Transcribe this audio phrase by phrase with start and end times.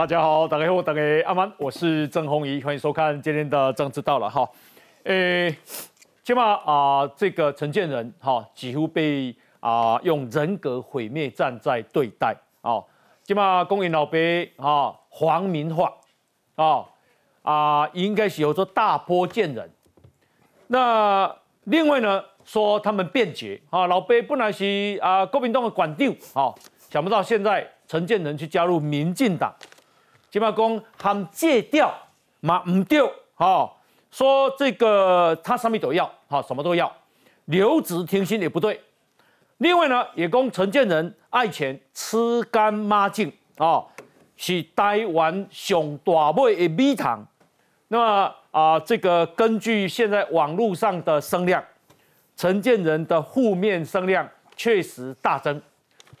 [0.00, 4.48] 大家好，大家好，大家阿曼，我是郑宏仪，欢迎收看今天的政治到了哈。
[5.04, 5.54] 诶，
[6.24, 12.82] 起码啊，这个陈建仁哈，几乎被啊用人格毁灭战在对待啊。
[13.24, 14.16] 起码公营老伯
[14.56, 15.92] 啊，黄明化
[16.54, 16.82] 啊
[17.42, 19.70] 啊，应该是有说大波建人。
[20.68, 21.30] 那
[21.64, 26.54] 另外呢，说他们辩解啊，老伯本来是啊国民党的管长啊，
[26.88, 29.54] 想不到现在陈建仁去加入民进党。
[30.30, 31.92] 起码讲他戒掉
[32.40, 33.70] 嘛唔掉，哈，
[34.10, 36.90] 说这个他什么都要，哈，什么都要，
[37.46, 38.80] 留职停薪也不对。
[39.58, 43.84] 另外呢，也讲陈建仁爱钱吃干抹净，啊，
[44.36, 47.26] 是台湾上大尾的米糖。
[47.88, 51.62] 那么啊，这个根据现在网络上的声量，
[52.36, 54.26] 陈建仁的负面声量
[54.56, 55.60] 确实大增，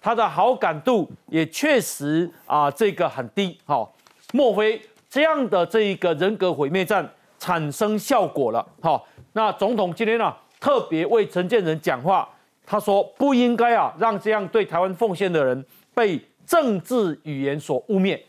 [0.02, 3.88] 他的好感度也确实啊，这个很低，哈。
[4.32, 8.66] 莫非这样的这一个人格毁灭战产生效果了？
[8.80, 12.28] 好，那总统今天呢特别为陈建仁讲话，
[12.64, 15.64] 他说不应该啊让这样对台湾奉献的人
[15.94, 18.20] 被政治语言所污蔑。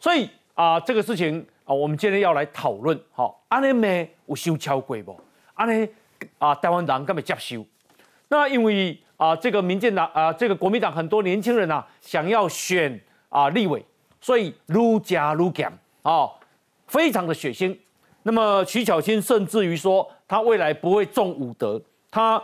[0.00, 2.98] 所以啊，这个事情啊，我们今天要来讨论。
[3.12, 5.18] 好，安尼咩有收超过不？
[5.54, 5.88] 安尼
[6.38, 7.64] 啊，台湾人敢会接受？
[8.28, 13.84] 那因为啊，这个民进党啊，这个国民党很多年轻人啊，想要选啊立委。
[14.20, 15.72] 所以愈加愈强
[16.02, 16.28] 啊，
[16.86, 17.76] 非常的血腥。
[18.22, 22.42] 那么徐巧芯甚至于说，他未来不会重武德，他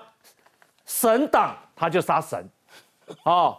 [0.87, 2.49] 神党他就杀神
[3.25, 3.57] 啊，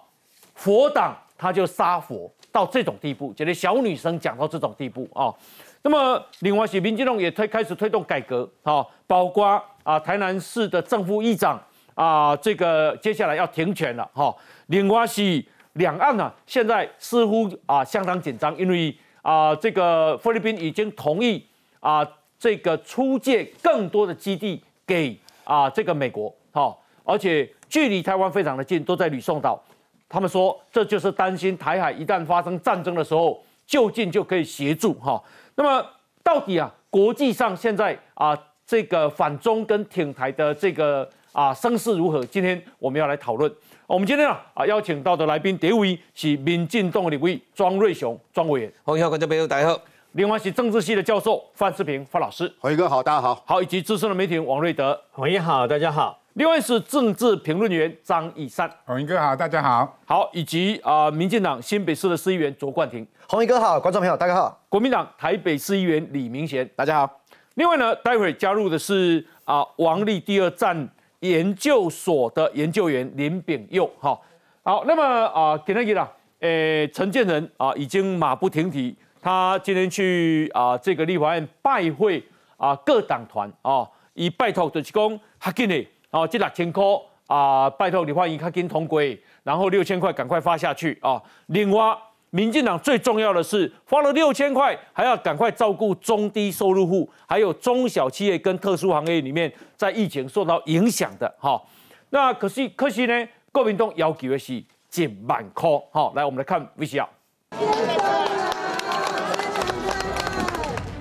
[0.56, 5.34] 佛党他就杀佛，到这种地步，觉得小女生讲到这种地步啊。
[5.82, 11.62] 那么另外是民进党也推开始推动改革啊，包括啊台南市的正副议长
[11.94, 14.34] 啊，这个接下来要停权了哈。
[14.68, 15.44] 另外是。
[15.74, 21.44] 两岸呢，现在似乎啊相当紧张，因为啊这个菲律宾已经同意
[21.80, 22.08] 啊
[22.38, 29.62] 这个出借更多的基地给啊这个美国，哈，而且距离台湾非常的近，都在吕宋岛。
[30.08, 35.22] 他们说这就是担心台海一旦发生战争的时候，就近就可以协助哈。
[35.56, 35.84] 那么
[36.22, 42.24] 到底啊国际上现在啊这个反中跟挺台的这个啊声势如何？
[42.26, 43.52] 今天我们要来讨论。
[43.94, 49.80] 我们今天啊啊邀请到的来宾，第一位是民进党的立委庄瑞雄庄委员，欢迎观众朋友大家好。
[50.14, 53.44] 另外是政治系的教授范世平范老师，黄哥好，大家好。
[53.46, 56.20] 好，以及资深的媒体王瑞德，黄英好，大家好。
[56.34, 59.96] 另外是政治评论员张以山，黄哥好，大家好。
[60.06, 64.60] 好，以及啊民进党新北市的市议员卓冠廷，黄哥好，观众朋友大家好。
[64.70, 67.22] 国民党台北市议员李明贤，大家好。
[67.54, 70.90] 另外呢，待会加入的是啊王力第二站
[71.24, 74.20] 研究所的研究员林炳佑，哈。
[74.62, 82.22] 好，那么啊，给那个啦，诶，陈建仁啊，已经马不停蹄，他今天去啊这个立法院拜会
[82.58, 86.84] 啊各党团啊，以拜托就是讲哈紧的啊，这六千块
[87.28, 89.02] 啊，拜托立法院哈紧通过，
[89.44, 91.22] 然后六千块赶快发下去啊。
[91.48, 91.98] 另外，
[92.36, 101.62] 民进党最重要的是花了六千块，还要赶快照顾中低收入户，还有中小企业跟特殊行业里面在疫情受到影响的哈。
[102.10, 103.28] 那可惜，可惜呢。
[103.52, 107.06] 国民党要求的是近万块，好，来我们来看 VCR。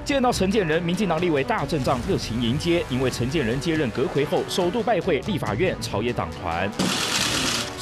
[0.05, 2.85] 见到陈建仁，民进党立委大阵仗，热情迎接。
[2.91, 6.71] 因为陈建仁接任阁魁后，首度拜会立法院朝野党团，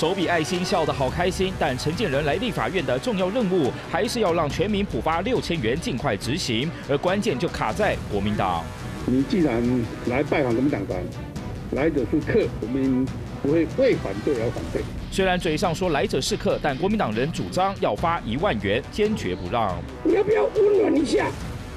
[0.01, 1.53] 手比爱心，笑得好开心。
[1.59, 6.71] 但陈建仁来立法院的重要任务，还是要让全民普发六千元，尽快执行。
[6.89, 8.65] 而关键就卡在国民党。
[9.05, 9.63] 你既然
[10.07, 10.99] 来拜访国民党团，
[11.73, 13.07] 来者是客，我们。
[13.43, 14.83] 不会为反对而反对。
[15.11, 19.83] 虽然嘴上说来者是客，但国民党人主张要发一万元，坚决不让。
[20.05, 21.31] 你要不要温暖一下，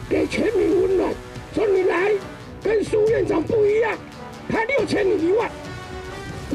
[0.09, 1.09] 给全民温暖？
[1.55, 2.11] 说你来
[2.61, 3.97] 跟苏院长不一样，
[4.49, 5.49] 他六千你一万，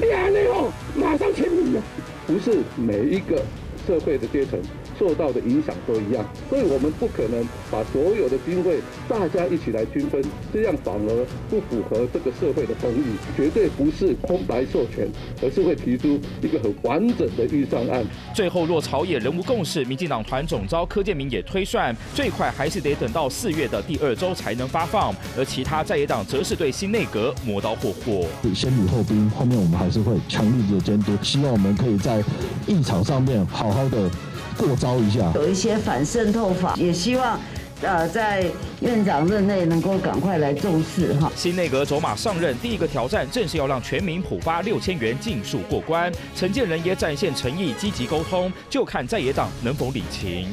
[0.01, 1.83] 两年后马上签名了。
[2.27, 3.43] 不是每一个
[3.87, 4.61] 社会的阶层。
[4.99, 8.79] 受到的影响都一样，所以我们不可能把所有的经费
[9.09, 10.23] 大家一起来均分，
[10.53, 13.05] 这样反而不符合这个社会的公义。
[13.37, 15.09] 绝对不是空白授权，
[15.43, 18.05] 而是会提出一个很完整的预算案。
[18.35, 25.15] 最后若朝野仍无共识，民进党团总召柯建明也推算，最快还是得等到四月的第二周才能发放。
[25.37, 28.27] 而其他在野党则是对新内阁磨刀霍霍。
[28.55, 32.23] 先礼后兵，后面我们还是会强力的监督，希望我们可以在
[32.67, 34.11] 议场上面好好的。
[34.59, 37.39] 过招一下，有一些反渗透法，也希望，
[37.81, 38.45] 呃，在
[38.81, 41.31] 院长任内能够赶快来重视哈。
[41.37, 46.13] 新内阁走马上任，第一个挑战正是要让全民普发六千元尽数过关。
[46.35, 50.51] 陈建仁也展现诚意，积极沟通，就看在野党能否领情。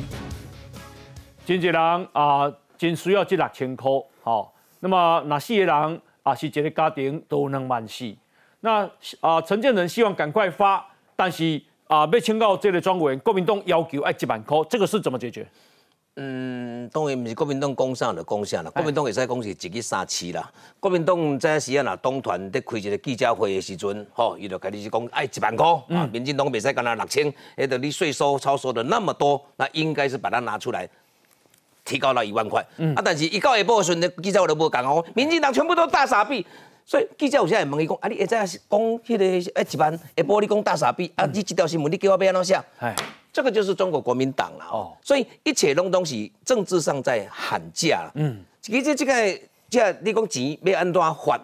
[1.43, 3.89] 真济人啊，真需要这六千块，
[4.21, 8.15] 好，那么那四个人啊是一个家庭都两万四，
[8.61, 8.87] 那
[9.19, 10.85] 啊陈建仁希望赶快发，
[11.15, 15.47] 但是啊要请到这个庄委员，国民党要求要一万块，这个是怎么解决？
[16.17, 20.49] 嗯，当然不是国民党讲啥就讲啥啦，国民党会使讲是一日三次啦。
[20.79, 30.89] 国民党这时啊，若党团在开一个记者会的时阵，吼，伊就开始是讲爱一万块，啊，民进党未使干那六千，迄个你税收超收的那么多，那应该是把它拿出来。
[31.87, 32.65] 提高到一万块，
[32.95, 32.99] 啊！
[33.05, 36.43] 但是一到下晡时阵，记者我都无讲哦，民进党全部都大傻逼，
[36.85, 42.63] 所以记者有时也问伊讲，啊，你会在讲迄个诶一万，下晡你讲大傻逼，啊，你这条新闻你叫我要安怎写？
[42.79, 42.95] 哎，
[43.33, 44.95] 这个就是中国国民党了哦。
[45.01, 49.13] 所以一切拢东西政治上在喊价嗯，其实这个
[49.69, 51.39] 这你讲钱要安怎发，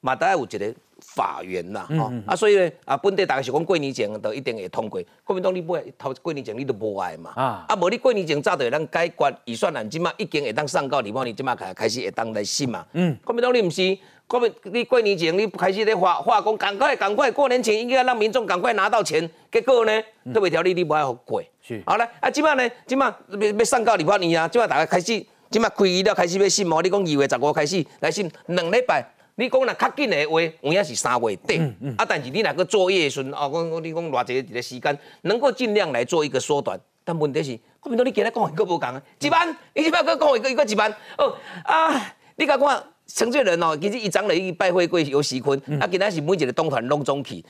[0.00, 0.74] 嘛大概有一个。
[0.98, 5.00] 法源啦，哦啊，所以呢，啊，本地大家是讲过年前都一定会通过。
[5.24, 12.84] 国民党你不会头过年前你都无爱嘛，啊，啊，无你过年前早就会当解决预算案，即马已经会当上到立法院，即马开开始会当来审嘛。
[12.94, 13.96] 嗯，国民党你唔是，
[14.28, 20.02] 国民你过年前你开始咧发发工，赶快赶快过年前应该让民众赶快拿到钱，结果呢，
[20.34, 21.42] 特别条例你不爱好过。
[21.62, 29.04] 是，好嘞，啊，即马呢，即马要要上到立法院啊，即马大家开始，即马开议了开始要审嘛，你讲二月十五开始来审，两礼拜。
[29.38, 31.58] 你讲若较紧的话，有影是三月底，
[31.96, 36.76] 啊，但是你若个作业时，哦，我我你讲偌济一个时间，能够尽量来做一个缩短。
[37.04, 47.44] 但问题是，国民党你今日讲话佫无共啊，一万，你即摆佫讲话佫一个一万，哦啊，你甲看陈建仁哦，其实伊昨日伊拜会过尤喜坤，啊，今仔是每一个党团拢总去。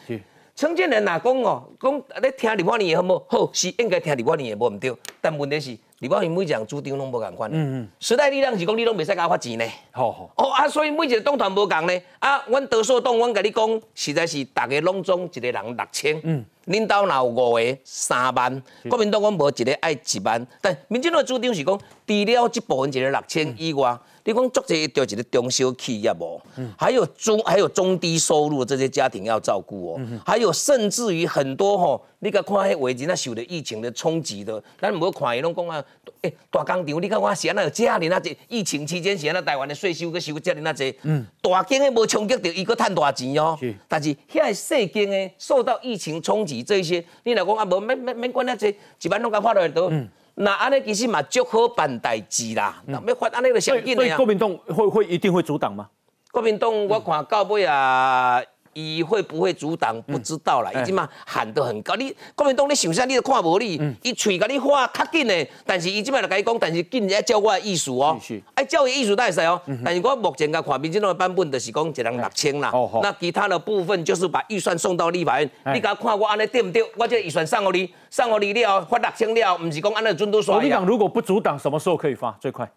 [0.55, 3.27] 陈建仁若讲哦，讲咧听立法院的好无？
[3.29, 5.77] 好，是应该听立法院的无毋对，但问题是。
[6.01, 23.99] 立法院每一项主张拢无共款，嗯嗯，时代力量是讲你拢袂使甲我发钱呢，好好，哦啊，所以每一个党团无共呢，啊，阮多数党，阮甲你讲，实在是逐个拢总一个人六千，嗯，恁兜若有五个三万，国民党阮无一个爱一万，但民进党主张是讲，除了这部分一个六千以外。
[24.27, 26.43] 你讲做这就一个中小企业无，
[26.77, 35.85] 还有中还有中低收入的这些家庭要照顾哦，还有甚至于很多吼，你甲看迄位置那受的疫情的冲击的，咱无看伊拢讲啊，
[36.23, 40.93] 诶，大工厂，你看我是安那有遮尔那济，疫情期间是安那台湾的税收佮收遮尔那济，
[41.41, 43.57] 大间的无冲击到伊佮赚大钱哦，
[43.87, 49.89] 但是遐细间的受到疫情冲击这些，你若讲啊无免免免管那济，一般拢甲发落来都。
[50.39, 54.15] 那安尼其实嘛足好办代志啦，那要发安尼就上紧的呀。
[54.15, 55.89] 所以国民党会会一定会阻挡吗？
[56.31, 58.43] 国民党我看到尾啊。
[58.77, 60.01] 伊会不会阻挡？
[60.03, 61.95] 不知道啦，已经嘛喊得很高。
[61.95, 63.81] 你国民党你想啥，你都看无你。
[64.03, 68.21] 伊嘴甲你话较紧的，但是伊即摆就甲你讲，但是紧要教我的艺术哦。
[68.55, 69.59] 哎，教育艺术大使哦。
[69.83, 72.71] 但是我目前甲看民进党的版本，就是讲一人六千啦。
[73.03, 75.51] 那其他的部分就是把预算送到立法院。
[75.73, 76.85] 你甲看我安尼对不对？
[76.97, 80.57] 我这预算送给你，送给你了，发六千了，不是讲安尼准都刷。
[80.57, 82.31] 国民党如果不阻挡，什么时候可以发？
[82.39, 82.71] 最快？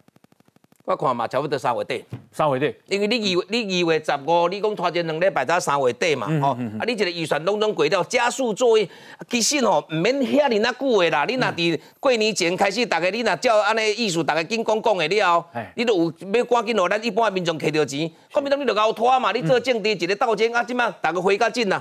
[0.90, 6.48] 我看嘛，差不多三月底，三月底，因为你二月，你二月十五，你讲拖前两礼拜才三月底嘛，吼，
[6.78, 8.88] 啊，你一个预算拢拢过掉，加速作业，
[9.28, 15.46] 其实吼，毋免遐尔那久的啦，你若伫过年前开始，逐个你若照安尼意思，逐个紧讲讲的了，
[15.76, 21.80] 你都有要赶紧哦，咱一般的民众摕到钱，国民党你就熬拖嘛，你做政治一个斗争啊，即嘛逐个回较紧啦，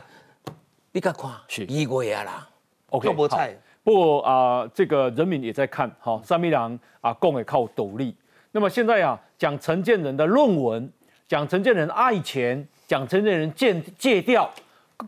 [0.91, 1.63] 你甲看，是。
[1.63, 2.47] 二月啊啦
[2.89, 3.13] ，OK，好，
[3.83, 8.13] 不过啊，这个人民也在看，好，三米人啊，讲的靠斗笠。
[8.51, 10.91] 那么现在啊，讲陈建仁的论文，
[11.27, 14.49] 讲陈建仁爱钱，讲陈建仁戒戒掉，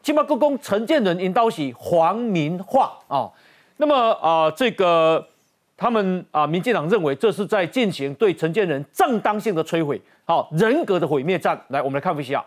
[0.03, 3.29] 起码公公陈建仁引导起黄民化啊。
[3.77, 5.27] 那么啊，这个
[5.75, 11.59] 他们啊，民进党认为这是在进行对陈建仁正当性的摧毁，好人格的毁灭战。
[11.69, 12.45] 来，我们来看一下。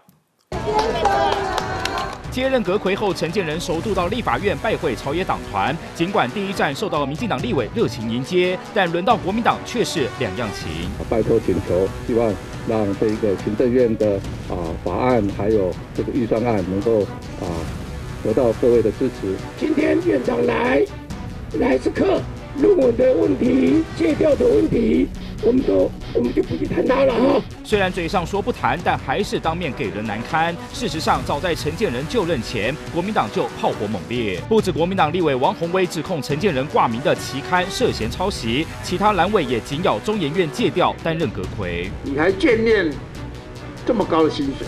[2.34, 5.72] 接任阁魁后，陈建仁首度到立法院拜会朝野党团。
[5.94, 10.90] 尽管第一站受到民进党立委热情迎接，但轮到国民党却是两样情。
[11.08, 12.34] 拜托请求，希望
[12.66, 14.16] 让这一个行政院的
[14.48, 17.02] 啊法案还有这个预算案能够
[17.40, 17.46] 啊
[18.24, 19.36] 得到各位的支持。
[19.56, 20.84] 今天院长来，
[21.60, 22.20] 来是客。
[22.60, 25.08] 论文的问题、借调的问题，
[25.42, 27.42] 我们都我们就不去谈它了哈。
[27.64, 30.54] 虽然嘴上说不谈，但还是当面给人难堪。
[30.72, 34.40] 事实上，早在陈建仁就任前，国民党就炮火猛烈。
[34.48, 41.90] 不止国民党立委王宏威指控陈建仁挂名的期刊涉嫌抄袭，其他蓝委也紧咬中研院借调担任阁魁。
[42.04, 42.92] 你还眷恋
[43.84, 44.66] 这么高的薪水？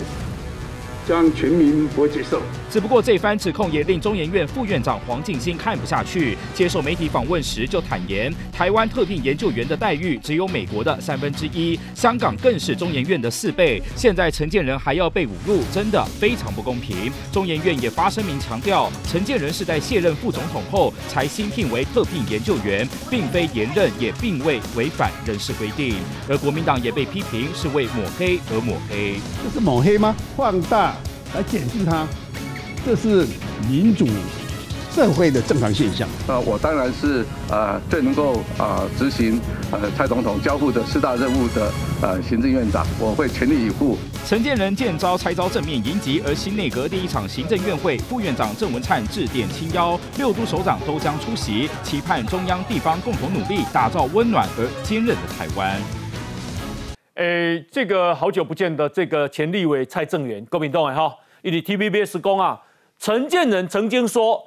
[1.07, 2.41] 这样全民不会接受。
[2.77, 13.81] 只不过这番指控也令中研院副院长黄敬新看不下去，接受媒体访问时就坦言，台湾特聘研究员的待遇只有美国的三分之一，香港更是中研院的四倍。
[13.95, 17.11] 现在陈建仁还要被侮辱，真的非常不公平。
[17.31, 25.95] 中研院也发声明强调，陈建仁是在卸任副总统后才新聘为特聘研究员，并非延任，也并未违反人事规定。
[26.29, 30.15] 而国民党也被批评是为抹黑而抹黑，这是抹黑吗？
[30.35, 30.95] 放大
[31.33, 32.07] 来检视他，
[32.87, 33.27] 这是
[33.69, 34.07] 民主
[34.89, 36.07] 社会的正常现象。
[36.25, 39.41] 呃，我当然是呃最能够啊执行
[39.73, 41.69] 呃蔡总统交付的四大任务的
[42.01, 43.97] 呃行政院长，我会全力以赴。
[44.25, 55.77] 陈建仁见招拆招正面迎击，而新内阁第一场行政院会副院长郑文灿致电亲邀，六都首长都将出席，期盼中央地方共同努力，打造温暖而坚韧的台湾。
[57.15, 62.57] 诶，这个好久不见的这个前立委蔡正元，郭民栋哎哈，以及 TVBS 公啊，
[62.99, 64.45] 陈建仁曾经说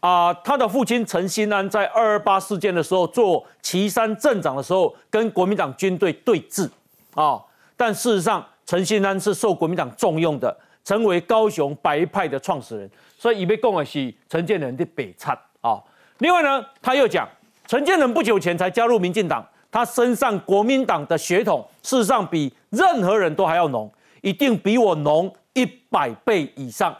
[0.00, 6.68] 啊，他的父亲陈新安在二二八事件的时候做旗山镇长的时候，跟国民党军队对峙
[7.14, 7.42] 啊，
[7.76, 15.82] 但事实上陈新安是受国民党重用的，成为高雄白派的创始人，所以已被供的是陈建仁的北灿啊。
[16.18, 17.28] 另外呢，他又讲
[17.66, 19.44] 陈建仁不久前才加入民进党。
[19.68, 26.96] 他身上国民党的血统，事实上比任何人都还要浓，一定比我浓一百倍以上。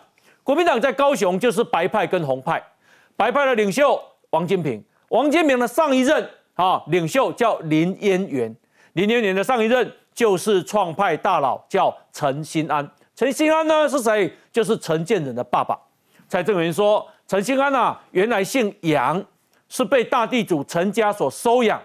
[0.46, 2.62] 国民党在高雄就是白派跟红派，
[3.16, 4.00] 白派的领袖
[4.30, 8.56] 王金平，王金平的上一任啊领袖叫林渊源，
[8.92, 14.32] 林渊源的上一任就是创派大佬叫陈新安，陈新安呢是谁？
[14.52, 15.76] 就是陈建仁的爸爸。
[16.28, 19.20] 蔡正元说，陈新安啊原来姓杨，
[19.68, 21.82] 是被大地主陈家所收养。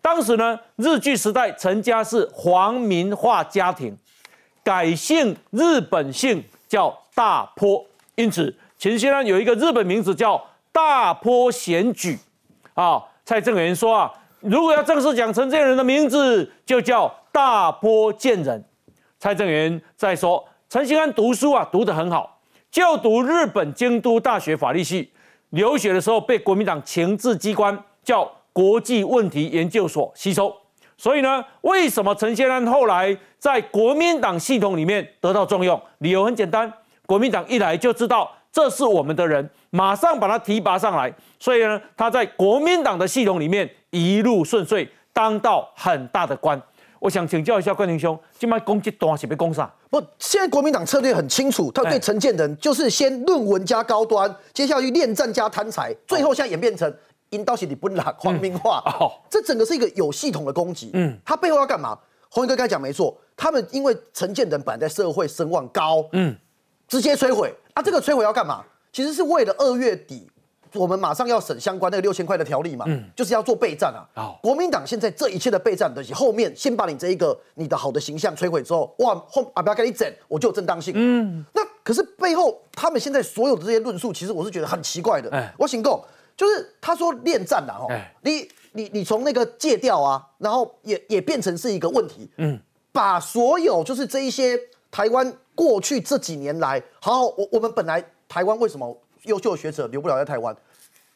[0.00, 3.98] 当时呢，日据时代，陈家是皇民化家庭，
[4.62, 7.84] 改姓日本姓叫大坡，
[8.16, 12.18] 因此陈先生有一个日本名字叫大坡贤举。
[12.74, 18.62] 啊，蔡正元说啊，如果要正式讲陈建仁的名字，就叫大坡建仁。
[19.18, 25.10] 蔡正元在说，陈锡安读书啊，读得很好，就读日本京都大学法律系，
[25.50, 28.30] 留学的时候被国民党情治机关叫。
[28.56, 30.50] 国际问题研究所吸收，
[30.96, 35.78] 所以呢，为什么陈先安后来在国民党系统里面得到重用？
[35.98, 36.72] 理由很简单，
[37.06, 46.60] 国民党一来就知道这是我们的人，马上把他提拔上来，所以呢，他在国民党的系统里面一路顺遂，当到很大的官。
[46.98, 49.72] 我想请教一下冠廷兄，今麦攻击多是被攻啥？
[49.90, 56.92] 不，现在国民党策略很清楚，他对陈建仁就是先论文加高端，接下去恋战加贪财，最后现在演变成。
[57.30, 58.80] 引导起你不拉黄明化，
[59.28, 60.92] 这整个是一个有系统的攻击。
[60.94, 61.98] 嗯，他背后要干嘛？
[62.30, 66.36] 洪一哥刚才讲没错，他们因为陈建仁本来在社会声望高，嗯，
[66.88, 67.82] 直接摧毁啊！
[67.82, 68.64] 这个摧毁要干嘛？
[68.92, 70.28] 其实是为了二月底
[70.72, 74.32] 我们马上要审相关那个六千块的条例嘛，嗯，就是要做备战啊。
[74.42, 80.92] 国民党现在这一切的备战的后面，先把你这一个你的好的形象摧毁之后，哇，后啊不要跟你整，我就有正当性。
[80.96, 85.30] 嗯，那可是背后他们现在所有的这些论述，其实我是觉得很奇怪的。
[85.30, 86.04] 哎，我请够。
[86.36, 87.86] 就是他说恋战啊，哦，
[88.20, 92.60] 你你你从那个戒掉啊，然后也也变成是一个问题，嗯，
[92.92, 94.54] 把所有就是这一些
[94.96, 100.56] 台湾过去这几年来，好，我我们本来台湾为什么优秀的学者留不了在台湾？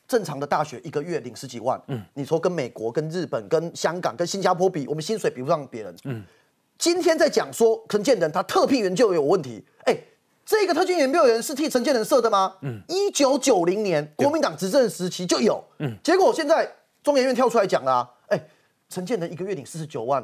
[0.07, 6.23] 正常的大学一个月领十几万，嗯，你说跟美国、跟日本、跟香港、跟新加坡比，我们薪水比不上别人，嗯，
[6.77, 9.97] 今天在讲说陈建仁他特聘员就有问题，哎。
[10.45, 12.55] 这个特聘研究员是替陈建仁设的吗？
[12.61, 16.71] 嗯，一九九零年国民党执政时期就有，嗯，结果现在
[17.03, 18.39] 中研院跳出来讲了，哎，
[18.91, 20.23] 陈建仁一个月领四十九万，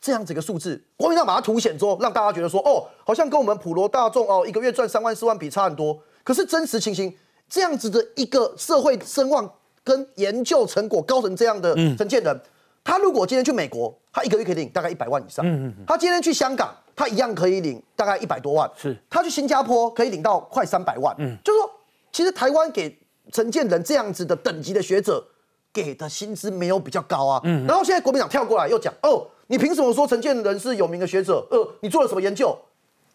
[0.00, 5.98] 这样子一个数字，国民党把它凸显之后，让大家觉得说，哦，好像跟我们普罗大众哦一个月赚三万四万比差很多。
[6.24, 7.14] 可是真实情形，
[7.48, 9.50] 这样子的一个社会声望
[9.84, 12.40] 跟研究成果高成这样的陈建仁，
[12.82, 16.74] 他如果今天去美国，他一个月可以领大概一百万以上，嗯嗯，他今天去香港。
[16.96, 18.94] 他一样可以领大概一百多万，是。
[19.08, 21.70] 他去新加坡可以领到快三百万，嗯，就是说，
[22.12, 22.94] 其实台湾给
[23.32, 25.26] 陈建仁这样子的等级的学者
[25.72, 27.66] 给的薪资没有比较高啊，嗯。
[27.66, 31.44] 然后现在国民党跳过来又讲，哦，你凭什么说陈建仁是有名的学者？
[31.50, 32.56] 呃，你做了什么研究？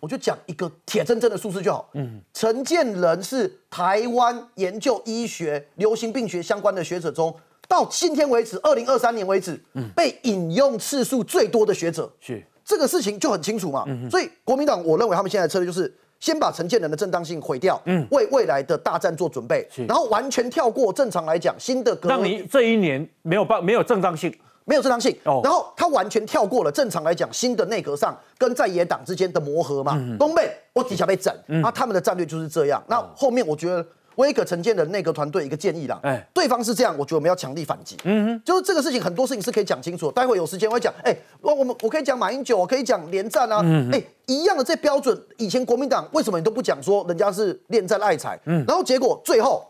[0.02, 2.20] 我就讲一个铁铮铮的数字就好，嗯。
[2.34, 7.34] 陈建仁是台湾研究医学、流行病学相关的学者中，
[7.70, 12.46] 到今天为止，二零二三年为止，嗯，被引用次数最多的学者是。
[12.66, 21.98] 这个事情就很清楚嘛，所以国民党我认为他们现在策略就是先把陈建仁的正当性毁掉，嗯为未来的大战做准备，然后完全跳过正常来讲新的。
[22.02, 25.16] 让你这一年没有办没有正当性，没有正当性。
[25.24, 29.98] 然后他完全跳过了正常来讲新的内阁上跟在野党之间的磨合嘛。
[30.20, 32.84] 东北我底下被整，那他们的战略就是这样。
[32.88, 33.86] 那后面我觉得。
[34.16, 37.98] 威给陈建的内阁团队一个建议啦，哎，对方是这样，我觉得我们要强力反击。
[38.06, 40.10] 嗯哼，就是这个事情，很多事情是可以讲清楚。
[40.10, 45.22] 待会有时间我会讲，哎，我我们我可以讲马英九，我可以讲连战啊，哎，一样的这标准。
[45.36, 48.40] 以前国民党为什么你都不讲说人家是恋战爱财？
[48.46, 49.68] 嗯，然后结果最后，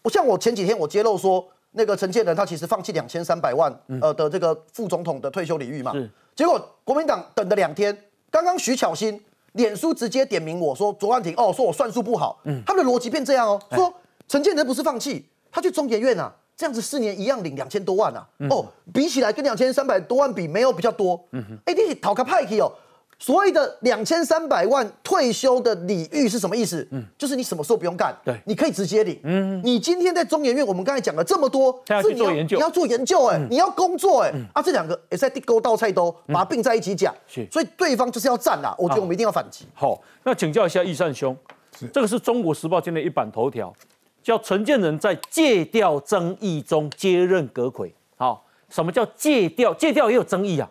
[0.00, 7.96] 我像我前几天我揭露说，那个陈建仁他其实放弃两千三百万呃的这个副总统的退休礼遇嘛，是，结果国民党等了两天，
[8.30, 9.22] 刚刚徐巧芯。
[9.54, 13.94] 脸书直接点名我说卓万庭哦，说我算术不好，嗯，他们的逻辑变这样哦，说
[14.26, 21.24] 陈建仁不是放弃，他去中研院啊，这样子四年一样领两千多万啊，哦，比起来跟两千三百多万比没有比较多，
[21.66, 22.72] 哎，你讨个派去哦。
[23.18, 26.86] 所谓的两千三百万退休的礼遇是什么意思？
[26.90, 29.18] 嗯，就是你什么时候不用干，对，你可以直接领。
[29.22, 38.74] 嗯，你今天在中研院，我们刚才讲了这么多，要去做研究，你要做研究，哎，你要工作，哎，啊，这两个也在地沟倒菜都把它并在一起讲，是，所以对方就是要战啦。
[38.78, 39.64] 我觉得我们一定要反击。
[39.74, 41.36] 好，那请教一下易善兄，
[41.92, 43.72] 这个是中国时报今天一版头条，
[44.22, 47.94] 叫陈建仁在借调争议中接任阁魁。
[48.16, 49.72] 好，什么叫借调？
[49.74, 50.68] 借调也有争议啊。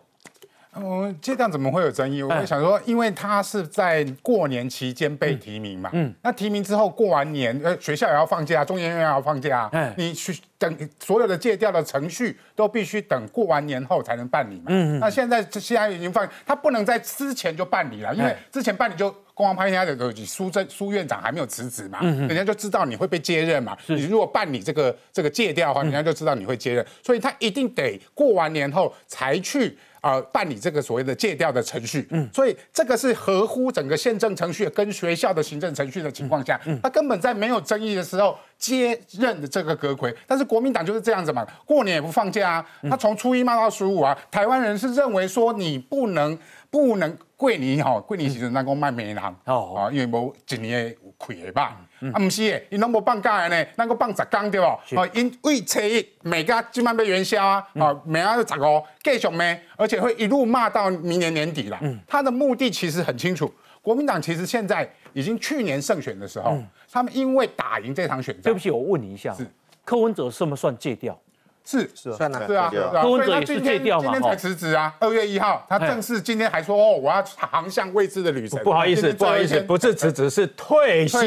[0.75, 2.23] 嗯，这样怎么会有争议？
[2.23, 29.77] 我会想说，因为他是在过年期间被提名嘛，嗯，那提名之后过完年，呃，学校也要放假，中研院也要放假，嗯，你去等所有的借调的程序都必须等过完年后才能办理嘛，嗯，那现在现在已经放，他不能在之前就办理了，因为之前办理就公安拍人家的苏正苏院长还没有辞职嘛，嗯，人家就知道你会被接任嘛，你如果办理这个这个借调的话，人家就知道你会接任，所以他一定得过完年后才去。
[30.03, 40.13] 啊，办理这个所谓的借调的程序，嗯，所以这个是合乎整个宪政程序跟学校的行政程序的情况下，嗯，他根本在没有争议的时候接任的这个阁魁。
[40.27, 46.37] 但是国民党就是这样子嘛，过年也不放假啊，他从初一骂到十五啊，台湾人是认为说你不能
[46.69, 50.93] 不能跪你哈，过年时阵咱讲卖美人哦，啊，因为无一年
[51.23, 51.77] 有亏的吧。
[52.11, 54.65] 啊，唔是诶，因拢无放假的呢，咱个放十天对不？
[54.99, 59.61] 哦，因为初一每家今晚被元宵啊，哦，明仔十五继续咩？
[59.77, 61.77] 而且会一路骂到明年年底了。
[61.81, 66.57] 嗯，他的目的其实很清楚，国民党其实现在已经去年胜选的时候，
[66.91, 68.43] 他们因为打赢这场选战。
[68.43, 69.47] 对不起，我问你一下，是
[69.85, 71.17] 柯文哲算不算戒掉？
[71.65, 72.71] 是是算了，是啊，
[73.01, 74.11] 柯文哲也是戒掉嘛？
[74.11, 78.61] 今天才辞职啊，二月一号，他正式今天还说哦，我要航向未知的旅程。
[78.63, 81.19] 不好意思，不好意思，不是辞职，是退休。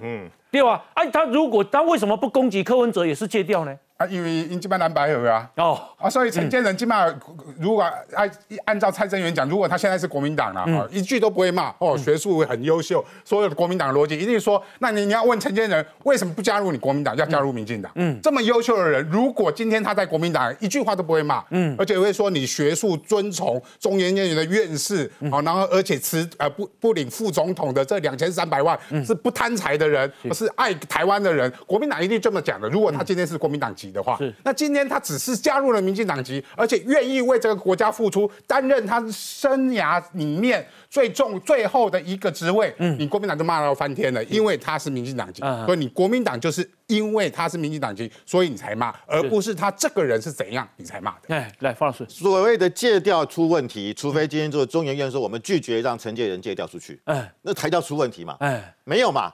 [0.00, 0.28] 嗯。
[0.50, 3.76] 对啊，哎，他如果他为什么不攻击柯文哲也是戒掉呢？
[3.96, 7.20] 啊，因为因基本蓝白合啊，哦，啊，所以陈建仁基本上
[7.60, 8.28] 如果按
[8.64, 17.92] 按照蔡正元讲，如果他现在是国民党了，啊，一句都不会骂，哦，学术很优秀，所有的国民党逻辑一定说，那你你要问陈建仁为什么不加入你国民党，要加入民进党？
[17.94, 28.76] 嗯，这么优秀的人，如果今天他在国民党，一句话都不会骂，嗯，而且会说你学术遵从中研院的院士，好，然后而且辞呃不不领副总统的这两千三百万
[29.06, 30.50] 是不贪财的人，是。
[30.56, 32.68] 爱台湾的人，国民党一定这么讲的。
[32.68, 33.72] 如果他今天是国民党。
[33.90, 42.74] 的话，那今天他只是加入了民进党籍，而且愿意为这个国家付出，担任他生涯里面最重最后的一个职位。
[42.78, 51.34] 嗯，你国民党就骂到翻天了，因为他是民进党籍，所以你国民党就是因为他是民进党籍，所以你才骂，而不是他这个人是怎样你才骂的。
[51.34, 58.36] 哎，来，方老师，所谓的借调出问题，除非今天做中研院说我们拒绝让陈建仁借调出去，哎，那才叫出问题嘛。
[58.40, 59.32] 哎，没有嘛。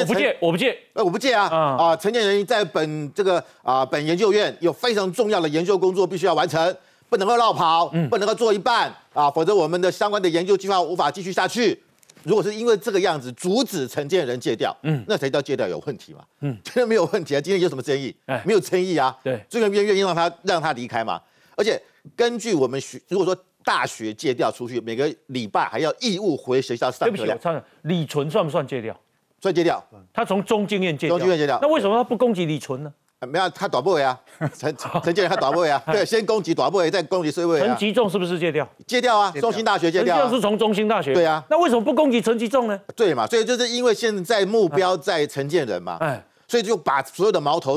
[0.00, 1.44] 我不借，我不借，呃，我不借啊！
[1.48, 6.76] 啊，陈建仁在本这个啊本研究院有非常重要的研究工作必须要完成，
[7.08, 11.80] 不能够绕跑，不能够做一半啊，否则我们的相关的研究计划无法继续下去。
[12.24, 16.20] 如果是因为这个样子阻止陈建人戒掉，嗯，那谁叫戒掉有问题嘛？
[16.40, 17.40] 嗯，真的没有问题啊！
[17.40, 18.14] 今天有什么争议？
[18.26, 19.16] 哎，没有争议啊！
[19.22, 21.18] 对，中研院愿意让他让他离开嘛？
[21.56, 21.80] 而且
[22.16, 27.16] 根据我们学，如果说大学借调出去，每个礼拜还要义务回学校上课。
[27.16, 29.00] 对不起，李纯算不算借调？
[29.40, 31.16] 算借调，他从中经院戒掉。
[31.16, 32.92] 中经院借调，那为什么他不攻击李纯呢？
[33.26, 34.16] 没有，他短不回啊，
[34.56, 34.72] 陈
[35.02, 37.58] 陈建仁他短不回啊， 对，先攻击短不回，再攻击社会。
[37.58, 38.68] 陈吉仲是不是戒掉？
[38.86, 40.20] 戒掉啊，中兴大学借调。
[40.20, 41.12] 陈吉是从中兴大学。
[41.12, 42.80] 对啊，那为什么不攻击陈吉仲呢？
[42.94, 47.76] 对嘛，所以就是因为现在目标在陈建仁嘛，哎，所以就把所有的矛头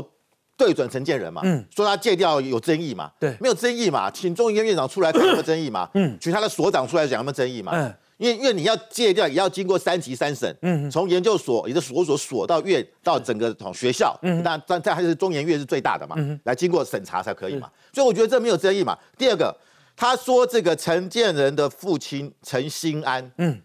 [0.56, 7.92] 对准陈建仁嘛，嗯，说他戒掉有争议嘛，对，没有争议嘛，请中医院院长出来讲有没有争议嘛，嗯，请他的所长出来讲有没有争议嘛，嗯。
[8.22, 18.96] 因为因为你要戒掉，也要经过三级三审，嗯，从研究所，你的所所所到院到整个从学校，嗯，那但但还是中研院是最大的嘛，嗯，来经过审查才可以嘛，所以我觉得这没有争议嘛。
[19.18, 19.52] 第二个，
[19.96, 23.60] 他说这个陈建仁的父亲陈新安，嗯，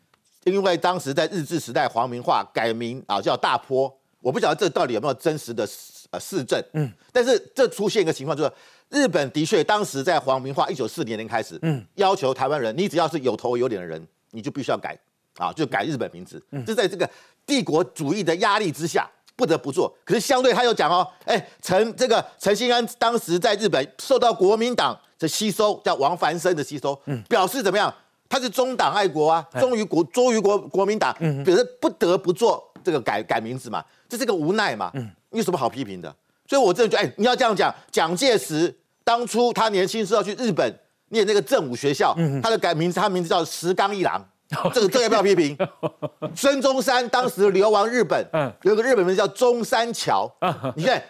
[0.44, 5.68] 因为当时在日治时代黄明化改名啊叫大坡，我不晓得这到底有没有真实的
[6.12, 8.50] 呃市政，嗯，但是这出现一个情况就是
[8.88, 14.96] 日本的确当时在黄明化一九四零年开始，嗯，要求台湾人，你只要是有头有脸的人，你就必须要改
[15.38, 16.40] 啊，就改日本名字。
[16.50, 17.08] 嗯，就在这个
[17.46, 19.90] 帝国主义的压力之下，不得不做。
[20.04, 27.92] 可是相对他又讲哦，哎，陈这个陈新安当时在日本受到国民党的吸收，叫王凡生的吸收，嗯，表示怎么样？
[28.28, 36.14] 他是中党爱国啊，忠于国忠于国国民党，表示不得不做这个改改名字嘛，这是个无奈嘛，嗯，有什么好批评的？
[36.48, 40.76] 所以我真的觉得，哎，你要这样讲，蒋介石当初他年轻时候去日本
[41.08, 44.24] 念那个正武学校，他的改名字，他名字叫石冈一郎。
[44.72, 45.58] 这个这要不要批评？
[46.32, 48.24] 孙中山当时流亡日本，
[48.62, 50.32] 有个日本名字叫中山桥。
[50.76, 51.02] 你看，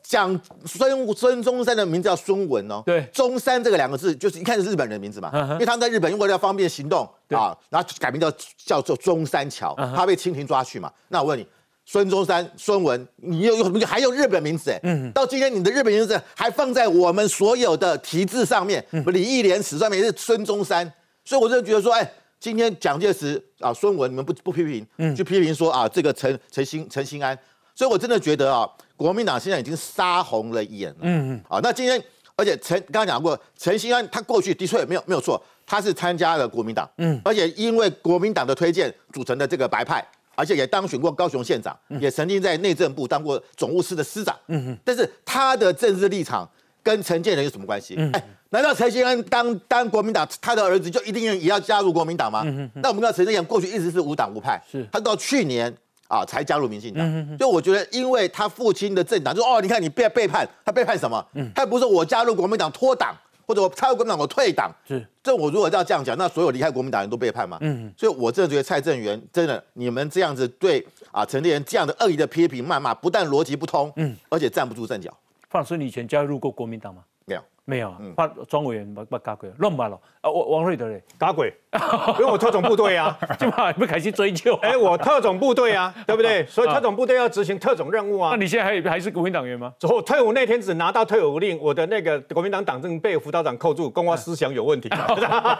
[0.00, 2.80] 讲孙孙中山的名字叫孙文哦。
[2.86, 8.32] 对，中山这个两个字就是一看是日本人的名字嘛，因为他们在日本为了要方便行动啊，然后改名叫
[8.64, 10.88] 叫做中山桥，他被清廷抓去嘛。
[11.08, 11.44] 那我问你，
[11.84, 14.70] 孙中山孙文，你又有还有日本名字？
[14.70, 20.90] 哎，到今天你的日本名字还放在我们所有的题字上面，李义廉耻上面也是孙中山，
[21.24, 22.12] 所以我就觉得说，哎。
[22.40, 27.38] 今天蒋介石啊，孙文，你们不不批评，嗯，就批评说啊，这个陈陈新陈新安，
[27.74, 31.98] 所以我真的觉得啊，国民党现在已经杀红了眼了，嗯嗯，啊，那今天
[32.36, 46.48] 而且陈刚刚讲过，陈新安他过去的确没有没有错，他是参加了国民党，嗯，而且因为国民党的推荐组成的这个白派，而且也当选过高雄县长，也曾经在内政部当过总务司的司长，嗯哼，但是他的政治立场。
[46.82, 47.96] 跟陈建仁有什么关系？
[48.12, 52.44] 哎，难道陈建仁当当国民党，他的儿子就一定也要加入国民党吗？
[52.74, 55.74] 那我们知道陈建仁过去一直是无党无派，是他到去年
[56.08, 57.38] 啊才加入民进党。
[57.38, 61.26] 所以我觉得，因为他父亲的政党，就哦，你看你被背叛，他背叛什么？
[61.54, 63.16] 他不是说我加入国民党脱党，
[63.46, 64.74] 或者我加入国民党我退党。
[64.86, 67.58] 是，这我如果要这样讲，那所有离开国民党人都背叛吗？
[67.60, 75.12] 嗯，所以我真的觉得蔡正元真的，你们这样子对啊陈立人这样的恶意的批评谩骂，不但逻辑不通，嗯，而且站不住阵脚。
[75.48, 77.02] 放孙以前加入过国民党吗？
[77.26, 77.40] 没有。
[77.66, 80.30] 没有，发庄委员不不加鬼，乱骂了啊！
[80.30, 81.50] 王王瑞德嘞，加鬼，
[82.18, 84.54] 因为我特种部队啊，基本上不开始追究。
[84.62, 86.44] 哎，我特种部队啊， 对不对？
[86.46, 88.30] 所以特种部队要执行特种任务啊。
[88.32, 89.72] 那你现在还还是国民党员吗？
[89.82, 94.88] 后退伍那天只拿到退伍令，我的那个国民党党证被辅导长扣住，公我思想有问题，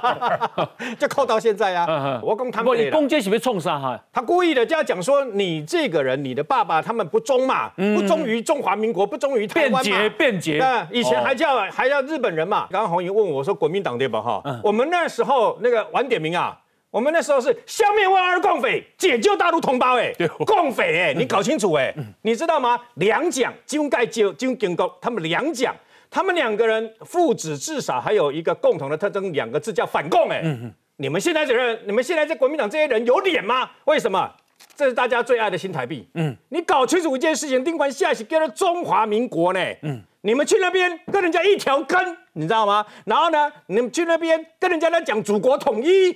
[0.98, 2.20] 就扣到现在啊。
[2.22, 4.00] 我跟他们，你攻击是不是冲杀哈？
[4.12, 9.80] 他故意的就要讲说你这个人，你的爸爸他们不忠嘛，不忠于中华民国，不忠于台湾嘛。
[9.82, 12.66] 辩解辩解，那，以前还叫还叫日本人嘛。
[12.70, 14.20] 刚刚红云问我说：“国民党对吧？
[14.20, 16.54] 哈，我们那时候那个晚点名啊，
[16.90, 19.96] 我们那时候是消灭万二共匪，解救大陆同胞。
[19.96, 20.12] 哎，
[20.46, 22.78] 共匪哎， 你搞清楚哎，你知道吗？
[22.96, 25.74] 两蒋金盖就金经国，他们两蒋，
[26.10, 30.28] 他们两个人父子至少还有一个共同的特征，两个字叫反共。
[30.28, 30.42] 哎，
[30.96, 33.70] 你们现在这人，你们现在在国民党这些人有脸吗？
[33.86, 34.30] 为什么？
[34.76, 36.06] 这是大家最爱的新台币。
[36.14, 39.60] 嗯，你搞清楚一件事情，丁管下是叫做中华民国呢。
[39.80, 40.02] 嗯。
[40.26, 42.84] 你们去那边跟人家一条根，你知道吗？
[43.04, 46.12] 然后呢，你们去那边跟人家在讲祖国统一，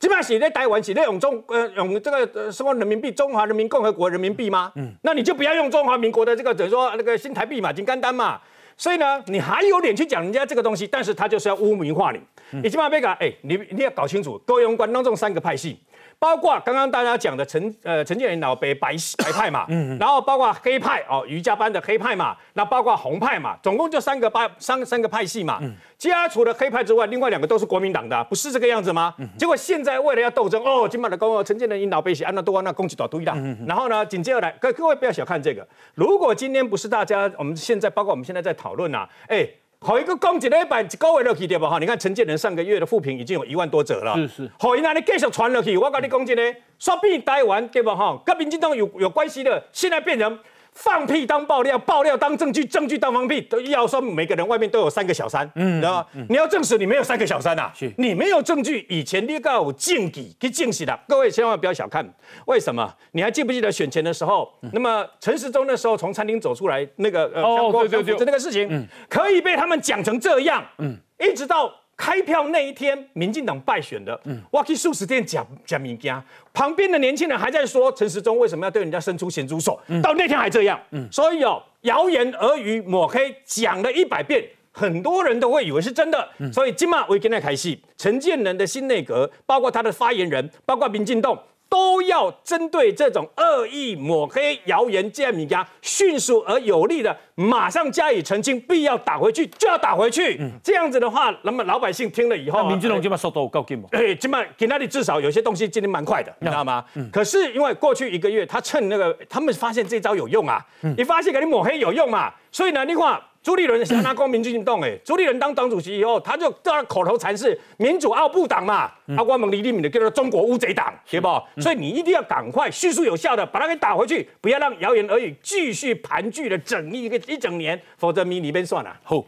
[0.00, 4.72] 基本上写在台湾写在用中呃用这个什么人民币，中华人民共和国人民币吗？
[4.74, 8.40] 嗯，那你就不要用中华民国的这个等于说那个新台币嘛，金干单嘛。
[8.76, 12.18] 所以呢，你还有脸去讲人家这个东西，但是他就是要污名化你。
[12.60, 15.78] 你起码别讲，哎，你你要搞清楚，各位用官当中三个派系。
[16.22, 29.12] 包括刚刚大家讲的陈呃陈建仁老北白 白派嘛，嗯，然后包括黑派哦瑜伽班的黑派嘛，那包括红派嘛，总共就三个派三三个派系嘛，嗯，其他除了黑派之外，另外两个都是国民党的，不是这个样子吗？
[29.36, 33.34] 结果现在为了要斗争哦，今晚的公陈建仁引导北西安娜多安那攻击倒堆了，
[33.66, 39.44] 然后呢紧接着来各各位不要小看这个，如果今天不是大家我们现在包括我们现在在讨论呐，哎。
[39.82, 41.78] 好一个攻击了一个月落去对不哈？
[41.78, 44.14] 你看陈建仁上个月的复评已经有一万多折了。
[44.16, 44.50] 是是。
[44.58, 48.16] 好，那你继续传落去，我跟你讲真的，说不定台湾对不哈？
[48.24, 50.38] 跟民进党有有关系的，现在变成。
[50.74, 56.06] 放屁当爆料，爆料当证据，证据当放屁，都要说每个人外面都有三个小三，嗯，知道吗？
[56.28, 62.06] 你要证实你没有三个小三呐，你没有证据，以前你告有证据去证实的，各位千万不要小看，
[62.46, 62.90] 为什么？
[63.12, 71.70] 你还记不记得选前的时候，那么陈时中那时候从餐厅走出来，那个呃，哦，对对对，那个事情，可以被他们讲成这样，嗯，一直到。
[71.96, 76.20] 开票那一天，民进党败选的，我去素食店讲讲物件，
[76.52, 91.38] 旁边的年轻人还在说陈时中为什么要对人家伸出咸猪手，到那天还这样，所以哦，谣言耳语抹黑讲了一百遍，很多人都会以为是真的，所以今晚我跟他开戏，陈建仁的新内阁，包括他的发言人，包括民进党。
[91.72, 100.38] 都要针对这种恶意抹黑、谣言这样米家，迅速而有力的马上加以澄清，必要打回去就要打回去。
[100.62, 103.88] 这样子的话，那么老百姓听了以后，民进党今晚速度够紧吗？
[103.92, 106.84] 哎，今晚给那里至少有些东西今天蛮快的，你知道吗？
[107.10, 110.62] 可是因为过去一个月，他趁那个他们发现这招有用啊，
[110.98, 121.28] 你发现给你抹黑有用嘛，所以呢，你看朱立伦想拿公民进动，哎，朱立伦当党主席以后，他就他口头禅是民主奥布党嘛，阿光蒙李立敏的叫做中国乌贼党，对不？
[121.60, 128.96] 所以你一定要赶快迅速有效的把它给打回去，不要让谣言而语继续盘踞了整一个一整年，否则你里边算了。
[129.02, 129.24] 好，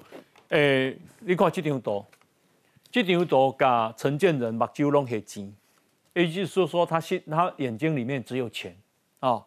[0.50, 2.05] 诶，你看这张图，
[2.92, 5.53] 这张图甲陈建仁目睭拢黑钱，
[6.12, 8.77] 也就是说，他心他眼睛里面只有钱
[9.18, 9.42] 啊。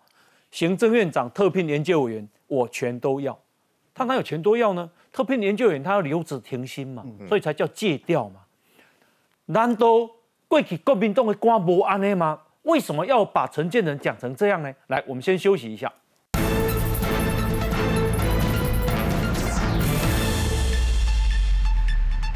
[0.52, 3.38] 行政院长特聘研究委员，我全都要。
[3.98, 4.88] 他哪有钱多要呢？
[5.12, 8.42] 特聘研究员他要留职停薪嘛，所以才叫借调嘛。
[9.48, 10.08] 难道
[10.48, 12.40] 过去国民党的官无安尼吗？
[12.62, 14.72] 为什么要把陈建仁讲成这样呢？
[14.86, 15.92] 来，我们先休息一下。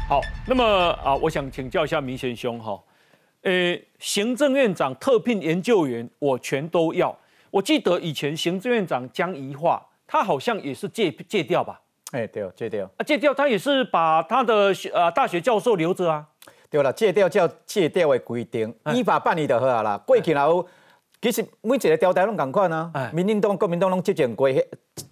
[0.08, 0.64] 好，那么
[1.04, 2.82] 啊，我想请教一下明贤兄哈，
[3.42, 7.16] 呃，行政院长特聘研究员，我全都要。
[7.52, 9.80] 我记得以前行政院长江宜桦，
[10.12, 11.80] 他好像也是借借调吧？
[12.10, 16.26] 哎，对，借调啊，借调，他也是把他的呃大学教授留着啊。
[16.68, 19.96] 对了，借调叫借调的规定，依法办理就好啊啦。
[20.06, 20.66] 过去然后
[21.22, 24.62] 其实每一个调台拢共款啊，民进党、国民党拢执政过，迄、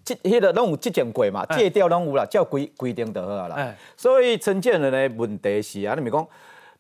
[0.05, 3.75] 迄、迄个拢有执政过嘛，借调拢有啦，照规规定就好啊啦。
[3.97, 6.29] 所以陈建仁的问题是啊，你咪讲。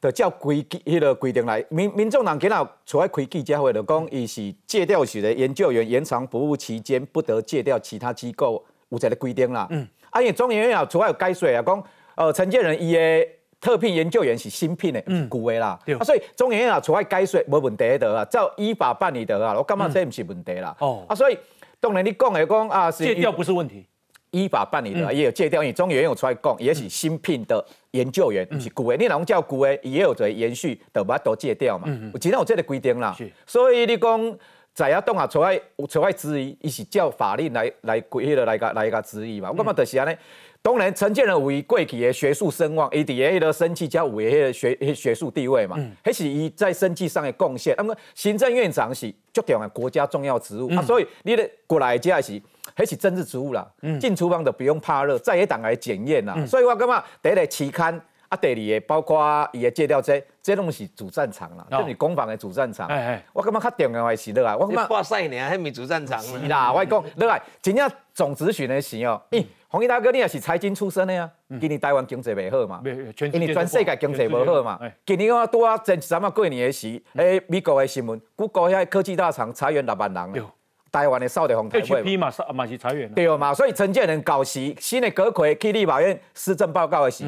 [0.00, 2.52] 就照规迄个规定来，民民众党今日
[2.86, 9.66] 出来开记者会，就讲伊是借调时的研究员延长服务期间不得借调其他机构，有这个规定啦。
[9.68, 11.84] 嗯，啊，因为中研院啊出来有解说啊，讲
[12.14, 13.28] 呃陈建仁伊的
[13.60, 15.78] 特聘研究员是新聘的，嗯旧的啦。
[15.98, 20.74] 啊，所以中研院啊出来解说无问题的啊，照依法办理的啊，我感觉这毋是问题啦。
[20.80, 21.36] 哦，啊，所以
[21.78, 23.84] 当然你讲的讲啊，是借调不是问题。
[24.30, 28.96] 依法办理的也有借调，因为中研有出来讲，也是新聘的研究员，不是旧的。
[28.96, 31.88] 你能叫旧的，也有在延续，都把都借调嘛。
[32.12, 33.16] 我今天有这个规定啦，
[33.46, 34.38] 所以你讲
[34.72, 39.50] 在亚东啊出来出来质疑，伊是叫法令来来规迄个来个来个质疑嘛。
[39.50, 40.16] 我感觉就是安尼。
[40.62, 47.74] 当然，陈建仁有伊过去的学术声望，伊伫迄个生气加有迄个学学术地位嘛，迄是伊在生气上的贡献。
[47.78, 52.40] 那么行政院长是足重要国家重要职务啊，所以你的过来这是。
[52.80, 56.34] 还是政治职务啦，进厨房都不用怕热，在野党来检验啦。
[56.46, 57.94] 所以我感觉第一个期刊
[58.30, 62.88] 啊，第二个包括伊的借调这，这拢是主战场啦，就是攻防的主战场。
[63.34, 66.18] 我感觉较重要的是落来，我感觉挂赛呢，还没主战场。
[66.22, 71.30] 是啦，我讲落来，真正总咨询的时候，咦，洪毅大哥，你也是财经出身的呀？
[71.60, 72.80] 今年台湾经济未好嘛？
[72.82, 74.80] 因为全世界经济无好嘛。
[75.04, 80.46] 今年我拄啊前三啊过年的时，诶，美国的新闻，谷歌遐科技大厂裁员六万人。
[80.92, 83.08] 台湾的扫地红台会嘛，嘛是裁员。
[83.14, 87.24] 对嘛，所以陈建仁搞时，新的阁魁去立法院施政报告的时，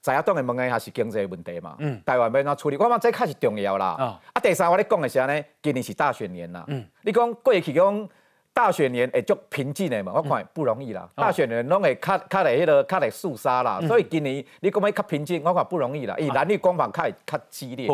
[0.00, 1.74] 在亚东的问的还是经济问题嘛。
[1.78, 2.00] 嗯。
[2.06, 2.76] 台湾要怎处理？
[2.76, 3.96] 我讲这开始重要啦。
[3.98, 4.20] 啊。
[4.32, 6.64] 啊，第三我咧讲的是呢，今年是大选年啦。
[6.68, 6.84] 嗯。
[7.02, 8.08] 你讲过去讲
[8.52, 10.12] 大选年会足平静的嘛？
[10.14, 11.08] 我看不容易啦。
[11.16, 13.80] 大选年拢会卡卡来迄个卡来肃杀啦。
[13.88, 16.14] 所以今年你讲要较平静，我看不容易啦。
[16.18, 17.88] 以蓝绿光芒较较激烈。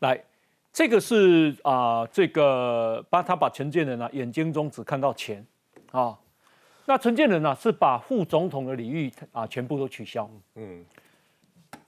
[0.00, 0.18] 来。
[0.74, 5.46] 这个是啊，这个把他把陈建仁啊眼睛中只看到钱
[5.92, 6.18] 啊，
[6.84, 10.28] 那陈建仁呢是把副总统的礼遇啊全部都取消。
[10.56, 10.84] 嗯，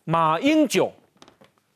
[0.05, 0.93] 马英九，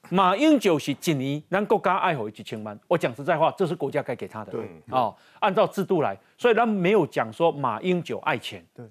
[0.09, 4.53] 马英九是一年咱国家爱好几千万，我讲实在话，这是国家该给他的。
[4.53, 8.65] 对啊，按照制度来，所以他没有讲说马英九爱钱。
[8.73, 8.87] 对，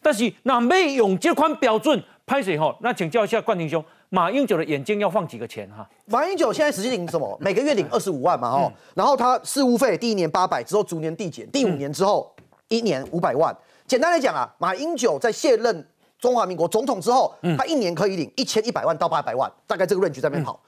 [0.00, 2.74] 但是那没用这款标准拍谁哈？
[2.80, 3.84] 那请教一下冠廷兄。
[4.10, 5.88] 马英九的眼睛要放几个钱哈？
[6.06, 7.36] 马英九现在实际领什么？
[7.40, 12.34] 每个月领二十五万嘛哈，然后他事务费第一年八百，之后逐年递减，第五年之后
[12.68, 13.54] 一年五百万。
[13.86, 15.86] 简单来讲啊，马英九在卸任
[16.18, 20.58] 中华民国总统之后，他一年可以领一千一百万到八百万，大概这个 range 在那边跑。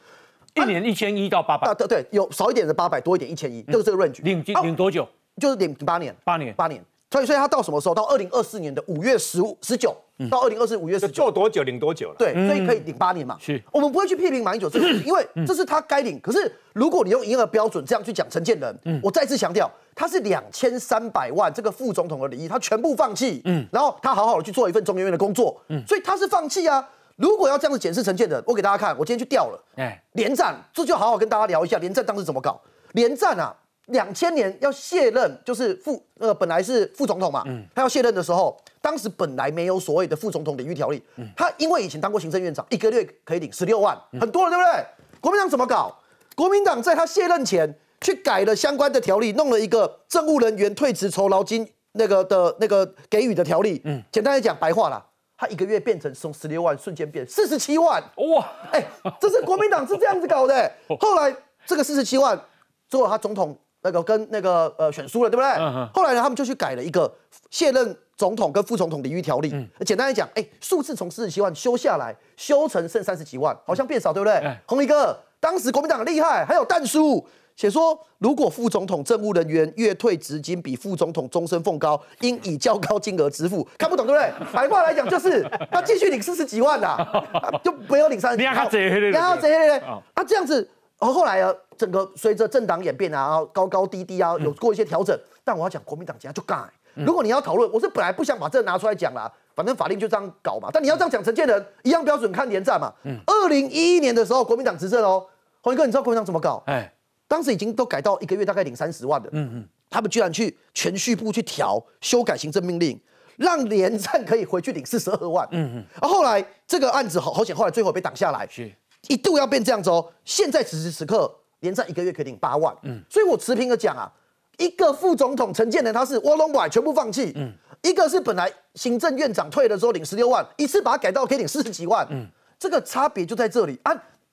[0.55, 1.73] 一年一千一到八百？
[1.75, 4.23] 对对，有少一点的八百，多一点一千一，就是这个 range。
[4.23, 5.09] 领领多久？
[5.37, 6.15] 就是领八年。
[6.25, 6.53] 八年。
[6.55, 6.85] 八年。
[7.11, 7.95] 所以，所以他到什么时候？
[7.95, 9.93] 到二零二四年的五月十五、十九，
[10.31, 12.15] 到二零二四五月十九，做多久领多久了？
[12.17, 13.37] 对，所以可以领八年嘛。
[13.41, 16.21] 是，我们不会去批评马英九这个， 因为这是他该领。
[16.21, 23.43] 可是，如果你用营业额标准这样去讲陈建仁，我再次强调，他是两千三百万这个副总统的利益，他全部放弃。
[23.45, 25.61] 嗯，然后他好好的去做一份中研院的工作。
[25.69, 26.89] 嗯，所以他是放弃啊。
[27.17, 29.61] 如果要这样子检视陈建仁，我给大家看，我今天去调了。
[29.77, 32.61] 哎，连战，这就好好跟大家聊一下连战当时怎么搞。
[32.93, 33.53] 连战啊。
[33.91, 41.03] 两千年要卸任，就是副呃本来是副总统嘛，他要卸任的时候，当时本来没有所谓的副总统领域条例，
[41.37, 44.85] 他因为以前当过行政院长，一个月可以领十六万，很多了，对不对？
[45.21, 45.95] 国民党怎么搞？
[46.35, 55.05] 国民党在他卸任前去改了相关的条例，弄了一个政务人员退职酬劳金那个的那个给予的条例，嗯，简单来讲白话啦，
[55.37, 58.87] 他一个月变成从十六万瞬间变四十七万，哇，哎，
[59.21, 61.35] 这是国民党是这样子搞的， 后来
[61.67, 62.41] 这个四十七万
[62.89, 63.59] 最后他总统。
[63.83, 65.91] 那个跟那个呃选输了，对不对？
[65.95, 67.11] 后来呢，他们就去改了一个
[67.51, 69.51] 卸任总统跟副总统礼遇条例。
[69.87, 74.57] 简单来讲，哎，数字从四十七万修下来，修成剩三十几万，好像变少，对不对？
[74.67, 83.67] 红一哥，当时国民党很厉害，还有弹书写说，如果副总统政务人员月退职金比副总统终身俸高，应以较高金额支付。
[83.79, 84.33] 看不懂对不对？
[84.53, 86.97] 白话来讲就是他继续领四十几万呐，
[87.65, 88.53] 就没有领三十几万。
[88.55, 89.79] 你要这些，你要这些
[90.15, 90.69] 啊，这样子。
[91.01, 95.19] 然后后来啊，整个随着政党演变啊，高高低低啊，有过一些调整。
[95.43, 96.71] 但我要讲，国民党今天就干。
[96.95, 100.69] 如果你要讨论，我是本来不想把这个拿出来讲啦，反正法令就这样搞嘛。
[100.71, 102.93] 但你要这样讲，陈建仁一样标准看连战嘛。
[103.27, 105.27] 二零一一年的时候，国民党执政哦，
[105.63, 106.63] 洪一哥，你知道国民党怎么搞？
[106.67, 106.93] 哎，
[107.27, 109.31] 当时已经都改到一个月大概领三十万的。
[109.33, 113.01] 嗯嗯，他们居然去全序部去调修改行政命令，
[113.37, 115.49] 让连战可以回去领四十二万。
[115.53, 118.47] 嗯嗯，而后来这个案子好好险，后来最后被挡下来。
[118.51, 118.71] 是。
[119.09, 124.11] 一度要变这样子哦，现在此时此刻连战一个月可以领八万，嗯，所以我持平的讲啊，
[124.59, 132.27] 一个副总统陈建仁他是窝龙拐全部放弃，嗯，一个是本来行政院长退的时候领十六万，一次把它改到可以领四十几万，嗯，
[132.59, 133.79] 这个差别就在这里。
[133.83, 133.93] 啊，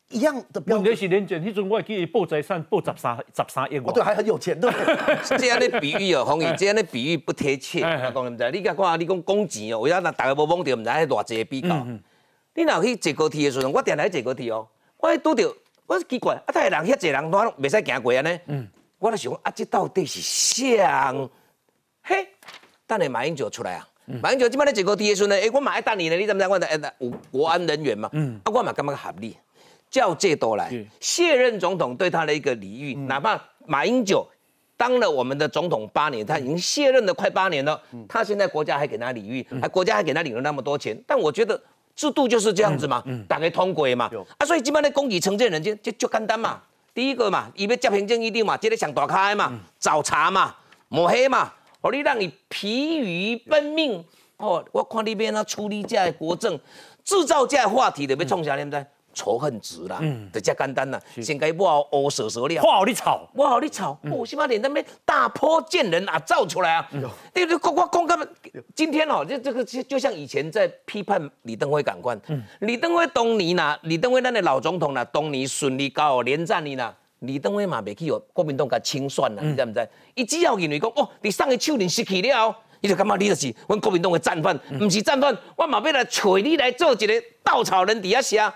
[0.10, 0.78] 一样的标。
[0.78, 4.72] 问题是连战那阵我记报财产报十三十三亿，哦对，还很有钱，对。
[5.38, 11.86] 这样的比喻哦，洪宇， 这样的比喻不贴切，我讲唔知，你讲看，你讲工钱哦，为啥那大家无懵掉，唔知喺偌济比较。
[12.58, 14.67] 你若去坐高铁的时候，我定来坐高铁哦。
[14.98, 18.39] 我拄着，我奇怪，啊，太人遐济人，拢袂使行过安尼。
[18.48, 18.67] 嗯，
[18.98, 21.13] 我咧想，啊，这到底是啥？
[22.02, 22.28] 嘿，
[22.88, 23.88] 等下马英九出来啊！
[24.24, 26.48] 马英九即摆咧坐高铁的时阵呢，哎，我嘛爱等你呢，你知唔知？
[26.48, 28.10] 我诶，有国安人员嘛。
[28.13, 29.38] 嗯，啊，我嘛感觉合理，
[29.91, 30.74] 照这都来。
[31.00, 34.28] 卸任总统对他的一个礼遇，哪怕马英九
[34.76, 41.62] 当了我们的总统八年，他已经卸任了快八年了，他现在国家还给他礼遇，还国家还给他领了那么多钱，但我觉得。
[41.98, 46.62] 制度就是这样子嘛，大家通过嘛，啊，所以基本的公举承建人就就就简单嘛。
[46.94, 50.56] 第一个嘛，伊要接行政一定嘛，这个想大开嘛，找茬嘛，
[50.90, 54.04] 抹黑嘛，哦，你让你疲于奔命，
[54.38, 56.60] 哦，我看你边那处理这国政，
[57.04, 58.86] 制造这话题的要创啥对不对？
[59.18, 61.02] 仇恨值啦，嗯就这简单啦。
[61.22, 66.88] 先该我乌蛇蛇了，我好你吵，我好你吵，我起码连那边大坡见人啊造出来啊。
[67.34, 68.30] 对对，我我讲个，
[68.76, 72.20] 今天哦，这这个就就像以前在批判李登辉感官，
[72.60, 79.90] 李登辉当年呐，李登辉那的老总统呐，当年顺利搞连战哩呐，李登辉嘛未去哦，国民党甲清算啦，你知不知？
[80.14, 88.54] 伊只要认为讲哦，你上个手人失去了，伊就感觉你就是阮国民党的战犯，唔是战犯，我嘛要来找你来做一个稻草人底下写。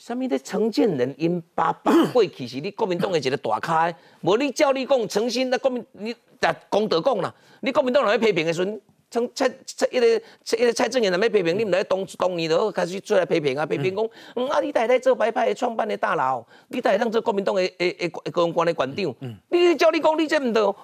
[0.00, 19.14] 什么的承建人因爸爸过去是你国民党的一个大咖，无你照你讲诚心，那国民你但公德讲啦，你国民党来批评的时阵，从蔡蔡一个蔡一个蔡正元来批评，你唔来当当年就开始出来批评啊，批评讲，嗯啊，你太太做白派创办的大佬，你太当做国民党的诶诶高官的馆长，
[19.50, 20.74] 你照你讲你这唔对，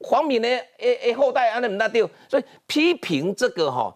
[0.00, 3.94] 黄敏的诶诶后代安尼唔大对，所以批评这个哈，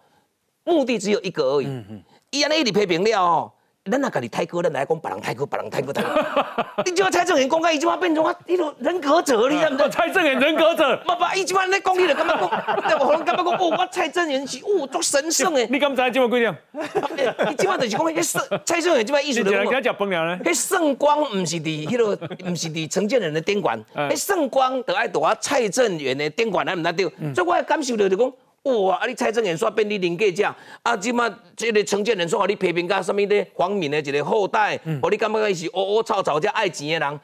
[0.65, 1.83] 目的只有一个而已，
[2.29, 3.56] 伊安尼一直批评了吼。
[3.89, 6.45] 咱那家己太高，咱来讲别人太高，别人太高，太高。
[6.85, 9.89] 你就蔡正元公开一句话变成啊，一种人格者，你知唔知？
[9.89, 12.99] 蔡正元人格者，不不，一句话你讲你了，干嘛讲？
[12.99, 13.45] 我感觉讲？
[13.57, 15.67] 哦，我蔡正元是哦，足神圣诶。
[15.69, 16.55] 你敢知这么规定？
[16.73, 19.71] 你即摆就是讲，迄圣蔡正元即摆艺术人物。
[19.71, 20.51] 人家食饭了咧。
[20.53, 22.05] 迄圣光毋是伫迄个，
[22.49, 23.83] 毋是伫承建人的店馆。
[23.95, 27.05] 迄圣光得爱躲蔡正元的店馆，来唔得对。
[27.35, 28.31] 所以我感受到就讲。
[28.67, 28.97] 哇！
[28.97, 30.53] 啊，你蔡正元煞变你邻居者，
[30.83, 37.19] 啊，即马即个承建人说，你批评甲什么的黄敏的一个后代，哦，你感觉伊是乌乌草草，这爱钱的人，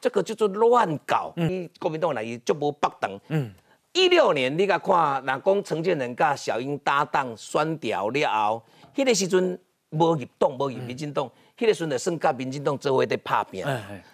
[0.00, 1.32] 这个叫做乱搞。
[1.36, 3.20] 嗯，国民党来伊足无北等。
[3.28, 3.52] 嗯，
[3.92, 8.62] 一六年你甲看，若讲承建人甲小英搭档选调了后，
[8.94, 9.58] 迄个时阵
[9.90, 11.30] 无入党，无入民进党。
[11.58, 13.64] 迄个时阵，算甲民进党做伙在拍拼。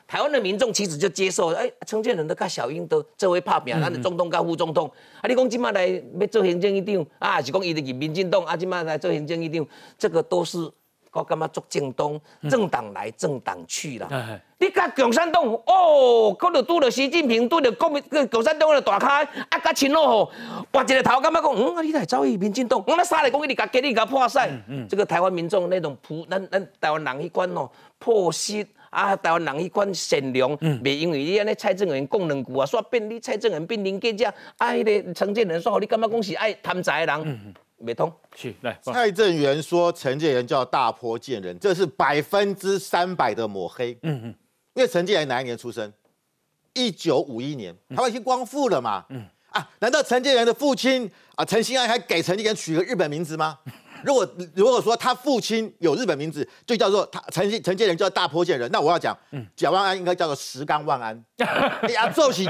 [0.07, 4.91] 台湾的民众其实就接受，哎，陈建仁都甲小英都做伙拍拼，咱的总统甲副总统。
[5.21, 9.67] 啊，你讲今麦来要做行政院长，啊，是讲伊入民进党，啊，今麦来做行政院长，
[9.99, 10.71] 这个都是。
[11.13, 14.09] 我感觉做政东，政党来政党去啦。
[14.59, 20.33] 你甲共产党哦，搁着拄着习近平，拄着国民共产党个大咖，啊，甲亲咯吼，
[20.73, 24.51] 挖一个头，感觉讲，嗯，啊，你来走去民进党，我那三来讲，你甲给你甲破赛。
[24.89, 37.55] 这个台湾民众那种普，咱咱台湾人迄款哦，破心啊，台湾人迄款善良，袂因为你安尼蔡正元讲两句啊，煞变你蔡正元变林记者，啊，迄个陈建仁煞，你感觉讲是爱贪财的人。
[37.83, 38.79] 没通，去来。
[38.83, 43.99] 蔡正元说陈建仁叫大坡见人，这是百分之三百的抹黑。
[44.03, 44.35] 嗯嗯，
[44.75, 45.93] 因为陈建仁哪一年出生？
[46.75, 49.05] 一九五一年，台湾已经光复了嘛。
[49.11, 53.59] 嗯啊，难道陈建仁的父亲啊陈兴安还给陈建仁取个日本名字吗？
[54.05, 59.17] 如果如果说他父亲有日本名字，就叫做他陈陈建人叫大坡建人，那我要讲，
[59.57, 61.25] 蒋万安应该叫做石冈万安。
[61.39, 62.49] 哎呀，奏起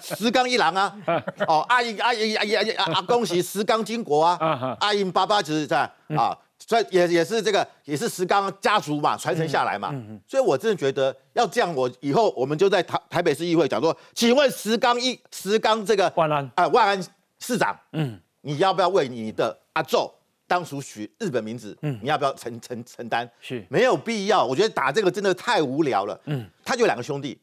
[0.00, 0.96] 石冈一郎啊，
[1.48, 6.36] 哦，阿姨阿姨阿姨阿姨阿恭喜石冈金国啊， 阿英爸爸就是在啊。
[6.68, 9.92] 所以也也是这个，也是石冈家族嘛，传承下来嘛。
[10.28, 16.48] 所以我真的觉得要这样，我以后我们就在台台北市议会讲说，请问石冈一石冈这个万安。
[16.54, 17.02] 啊万安
[17.40, 20.12] 市长，嗯，你要不要为你的阿宙
[20.50, 21.78] 当初取日本名字？
[21.82, 23.28] 嗯，你要不要承承承担？
[23.40, 26.20] 是没有必要，我觉得打这个真的太无聊了。
[26.24, 27.38] 嗯，他就两个兄弟。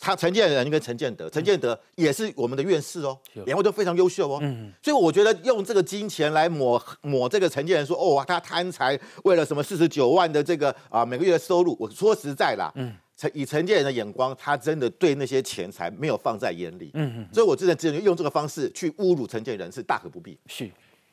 [0.00, 4.38] 他陈建仁跟陈建德，陈建德也是我们的院士哦，两位都非常优秀哦。
[4.40, 16.92] 嗯，所以我觉得用这个金钱来抹抹这个陈建仁，说哦他贪财，为了什么四十九万的这个啊每个月的收入，我说实在啦，嗯，陈以陈建仁的眼光，他真的对那些钱财没有放在眼里。
[16.94, 20.38] 嗯嗯，所以我真的只能用这个方式去侮辱陈建仁是大可不必。
[20.46, 20.70] 是，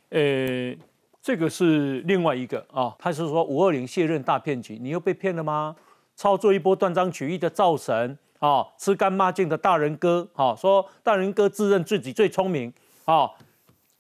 [0.10, 0.78] 呃，
[1.26, 5.76] 这个是另外一个啊，他是说五二零卸任大骗局，你又被骗了吗？
[6.16, 8.16] 操作一波断章取义的造神。
[8.38, 12.72] 啊，吃干抹净的大人哥，啊，说大人哥自认自己最聪明，
[13.06, 13.28] 啊，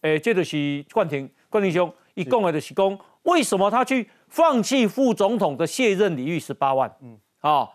[0.01, 6.95] 诶，这就是冠廷，冠廷兄一共的是讲，为什么他去放弃副总统的卸任礼遇十八万？
[7.01, 7.67] 嗯，啊，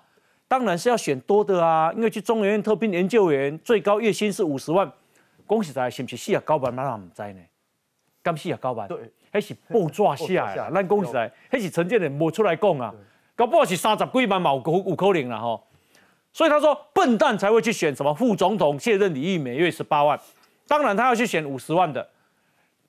[0.46, 4.92] 当然是要选多的啊，因为去中研院特聘研究员，最高月薪是五十万，
[5.46, 7.40] 恭喜在是不是四啊高班，马上唔知呢？
[8.22, 10.70] 刚四啊高班，对，还是爆抓下来啊？
[10.74, 12.92] 咱恭喜在，还是陈建仁冇出来讲啊？
[13.34, 15.62] 搞不好是三十几万嘛，有有可能啦，吼。
[16.32, 20.18] 所以他说，笨蛋才会去选什么副总统卸任礼遇，每月十八万。
[20.68, 22.06] 当然，他要去选五十万的。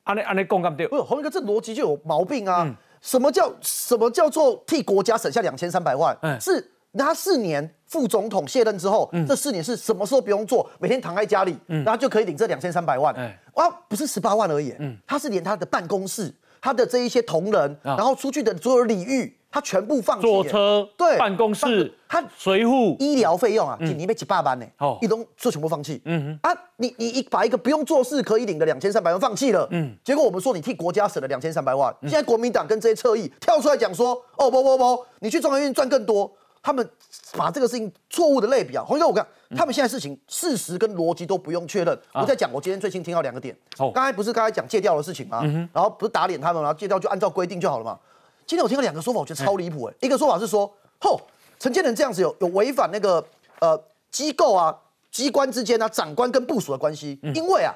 [0.03, 2.67] 安尼安内共干对，不是洪哥，这逻辑就有毛病啊！
[3.01, 6.15] 什么叫什么叫做替国家省下两千三百万？
[6.39, 13.13] 是他四年副总统卸任之后，这四年是什么时候不用做，每天躺在家里，然后就可以领这两千三百万？
[13.55, 14.73] 哇，不是十八万而已。
[15.05, 19.37] 他是连他的办公室、他的这一些同仁，然后出去的所有礼遇。
[19.53, 24.65] 他全部放弃坐车，对，办公室，他随护，医疗费用啊，几年被几百万呢？
[24.77, 26.01] 哦，一东就全部放弃。
[26.05, 29.67] 嗯哼，啊，你你一把一个不用做事可以领的两千三百万放弃了。
[29.71, 36.31] 嗯，结果我们说你替国家省了两千三百万，现在国民党跟这些侧翼跳出来讲说，哦不不不，你去中央院赚更多。
[36.63, 36.87] 他们
[37.35, 41.99] 把这个事情错误的类比啊，洪哥，我看他们现在事情事实跟逻辑都不用确认。
[42.13, 43.55] 我在讲，我今天最新听到两个点。
[43.79, 45.41] 哦，刚才不是刚才讲戒掉的事情吗？
[45.73, 46.73] 然后不是打脸他们吗？
[46.73, 47.97] 借调就按照规定就好了嘛。
[48.45, 49.93] 今天我听到两个说法，我觉得超离谱哎。
[50.01, 51.19] 一个说法是说，吼，
[51.57, 53.25] 陈建仁这样子有有违反那个
[53.59, 54.77] 呃机构啊
[55.09, 57.73] 机关之间啊长官跟部署的关系，因为啊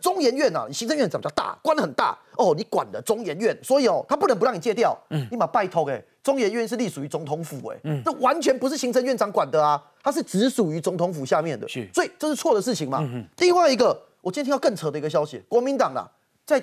[0.00, 4.96] 中研院啊行政院长比较大，官很大哦，你管的中研院，所以哦他不能不让你戒掉。
[5.10, 13.08] 嗯，你把拜托哎，中研院是隶属于总统府哎，嗯，这完全不是行政院长管的啊，它是直属于总统府下面的，所以这是错的事情嘛。
[13.36, 16.10] 另外一个，我今天听到更扯的一个消息，国民党啊
[16.44, 16.60] 在。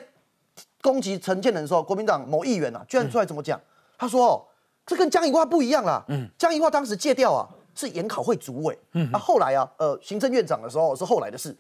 [0.82, 3.60] 攻击陈建仁的时候，国民党某议员啊，居然出来怎么讲？
[4.00, 4.42] 他说：“哦，
[4.84, 6.04] 这跟江宜桦不一样啦。
[6.08, 8.76] 嗯，江宜桦当时借调啊，是研考会主委。
[8.94, 11.56] 嗯，啊，后来啊，呃，行政院长的时候是后来的事。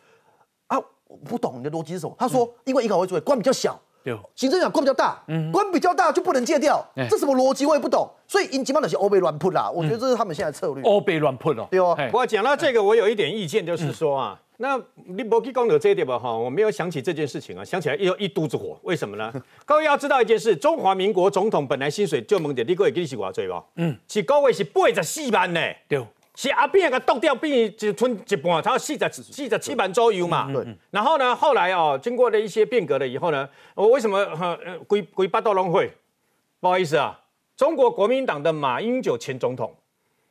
[0.66, 2.16] 啊，我不懂你的逻辑是什么？
[2.18, 3.80] 他说，因为研考会主委官比较小，
[4.36, 8.10] 行政长官比较大，嗯，官比较大就不能戒掉，这什么逻辑我也不懂。
[8.28, 10.84] 所以因基本那些欧贝乱喷啦，我觉得这是他们现在策略。
[10.84, 11.96] 欧贝乱喷哦，对哦。
[12.10, 14.40] 不过讲到这个，我有一点意见，就是说啊。
[14.58, 19.34] 那你不去讲到这一点吧哈，我没有想起这件事情啊，想起来又一肚子火，为什么呢？
[19.66, 23.54] 各位要知道一件事，中华民国总统本来薪水就猛点，你各位给你是偌济不？
[23.78, 26.00] 嗯，是各位是八十四万呢，对，
[26.42, 30.52] 是阿扁个冻掉，变只吞一半，他四十四十七万左右嘛。
[30.52, 35.96] 对，然后呢，后来哦，经过了一些变革了以后呢，我为什么哈归归八道龙会？
[36.60, 37.16] 不好意思啊，
[37.56, 39.72] 中国国民党的马英九前总统。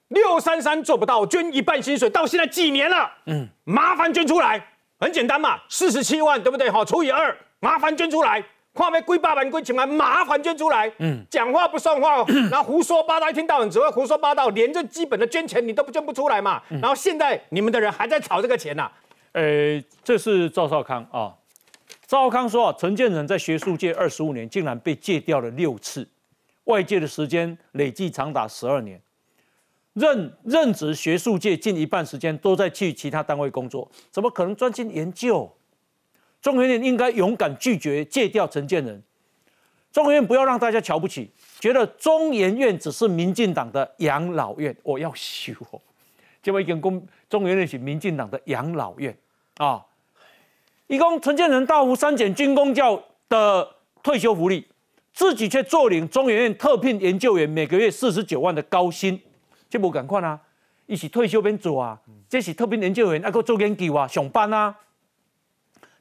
[0.08, 3.08] 六三三做不到，捐一半薪水，到现在几年了？
[3.26, 4.66] 嗯，麻烦捐出来，
[4.98, 6.68] 很简单嘛，四十七万，对不对？
[6.68, 8.44] 好，除以二，麻烦捐出来。
[8.72, 10.90] 跨没归八万归钱来，麻烦捐出来。
[10.98, 16.62] 嗯，讲话不算话， 然后胡说八道，一天到晚只会胡说八道，连这基本的捐钱你都不捐不出来嘛。
[16.68, 18.90] 然后现在你们的人还在炒这个钱呐？
[19.32, 21.34] 呃，这是赵少康啊。
[22.06, 26.08] 赵少康说啊，陈建仁在学术界二十五年，竟然被戒掉了六次，
[26.64, 29.00] 外界的时间累计长达十二年。
[29.94, 35.52] 任任职学术界近一半时间都在去其他单位工作，怎么可能专心研究？
[36.40, 39.02] 中研院应该勇敢拒绝借调陈建仁。
[39.92, 44.74] 中研院不要让大家瞧不起，觉得中研院只是民进党的养老院。
[44.82, 45.52] 我要修，
[46.42, 49.16] 这位员工中研院是民进党的养老院
[49.56, 49.84] 啊！
[50.86, 53.68] 一共陈建仁大幅删减军工教的
[54.02, 54.66] 退休福利，
[55.12, 59.20] 自己却坐领中研院特聘研究员每个月四十九万的高薪。
[59.68, 60.40] 这不赶快啊！
[60.86, 64.74] 一起退休边做啊，这是特别研究员，那个做研究啊，上班啊。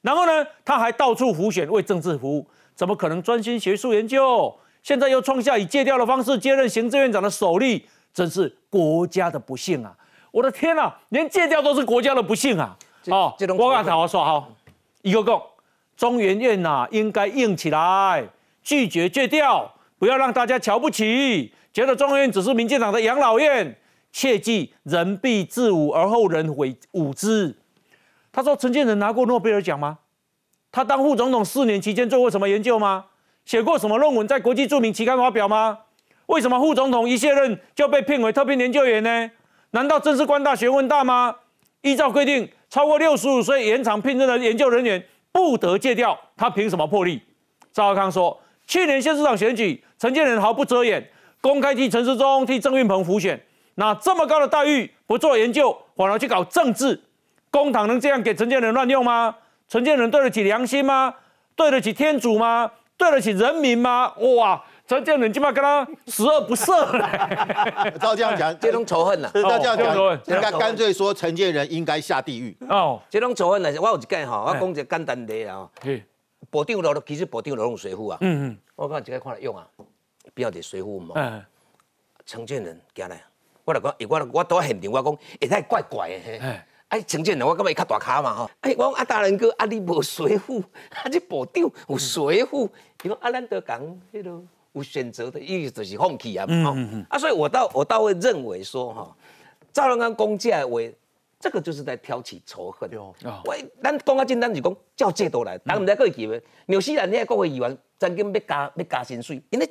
[0.01, 4.53] 然后呢，他还到处浮选为政治服务，怎么可能专心学术研究？
[4.81, 9.93] 现在又创下以借调的方式接任行政院长的首例，真是国家的不幸啊！
[10.31, 12.77] 我的天啊，连借调都是国家的不幸啊！
[13.07, 14.49] 哦，我刚才我说好，
[15.01, 15.41] 一个共
[15.97, 18.25] 中研院呐，应该硬起来，
[18.63, 23.75] 拒绝借调，不要让大家瞧不起，觉得中研院只是民进党的养老院。
[24.11, 27.55] 切记人必自侮而后人为侮之。
[28.31, 29.99] 他说陈建仁拿过诺贝尔奖吗？
[30.71, 33.05] 他当副总统四年期间做过什么研究吗？
[33.45, 35.79] 写过什么论文在国际著名期刊发表吗？
[36.27, 39.31] 为什么副总统一卸任就被聘为特聘研究员呢？
[39.71, 41.35] 难道真是官大学问大吗？
[41.81, 47.21] 依照规定，超过六十五岁延长聘任的研究人员不得借调，他凭什么破例？
[47.71, 51.09] 赵少康说，去年县市长选举，陈建仁毫不遮掩，
[51.41, 53.43] 公开替陈世忠、替郑运鹏辅选，
[53.75, 57.01] 那这么高的待遇不做研究，反而去搞政治，
[57.51, 59.35] 公堂能这样给陈建仁乱用吗？
[59.67, 61.13] 陈建仁对得起良心吗？
[61.55, 62.71] 对得起天主吗？
[62.97, 64.13] 对得起人民吗？
[64.37, 64.63] 哇！
[64.87, 67.93] 陈建仁起码跟他十恶不赦嘞。
[68.01, 69.95] 照这样讲， 这种仇恨呐，照这样讲，
[70.25, 72.57] 应该干脆说陈建仁应该下地狱。
[72.67, 75.69] 哦，这种仇恨呢，我有一件哈，我讲一个简单的啊。
[76.49, 78.17] 部长落，其实部长落用水壶啊。
[78.21, 78.57] 嗯嗯。
[78.75, 79.67] 我讲一个看来用啊，
[80.33, 81.13] 不要得水壶嘛。
[81.15, 81.45] 嗯。
[82.25, 83.21] 陈建仁，进来，
[83.65, 86.41] 我来讲，我我到现场，我讲，会太怪怪的。
[86.89, 86.99] 哎。
[86.99, 88.51] 哎，陈建仁，我感觉伊较大咖嘛吼。
[88.61, 90.63] 哎，我讲啊，大人哥，啊你无水壶，
[91.03, 92.69] 啊这部长有水壶，
[93.03, 93.81] 伊讲啊，咱都讲
[94.13, 94.41] 迄个。
[94.73, 96.45] 有选择的意思就是放弃啊！
[96.47, 99.15] 嗯嗯嗯啊，所以我倒我倒会认为说哈，
[99.73, 100.95] 赵仁安公价为
[101.39, 102.87] 这个就是在挑起仇恨。
[103.45, 106.41] 喂，咱讲啊简单就讲叫制度来，但唔知各会记未？
[106.67, 109.67] 纽西兰遐国会议员曾经要加要加薪水，因为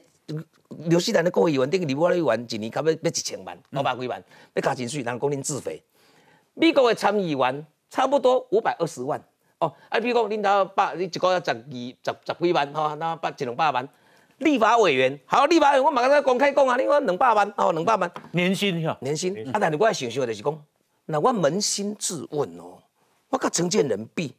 [0.88, 4.20] 纽西兰的国会议员顶个离我议员一年差不多要一千万、五百几万，
[4.54, 5.80] 要加薪水，人讲恁自费。
[6.58, 9.22] 美国的参议员差不多五百二十万。
[9.60, 13.88] 哦，啊，比如讲恁头百，你一个月十二十十几万吼，那百一两百万。
[14.38, 20.64] 立法委员，好，立法委员，我马上在公开讲啊，你讲两百万，哦，两百万，年薪哈，年薪，啊，但是我要想想就是讲，
[21.06, 22.78] 那我扪心自问哦，
[23.30, 24.32] 我跟陈建仁比，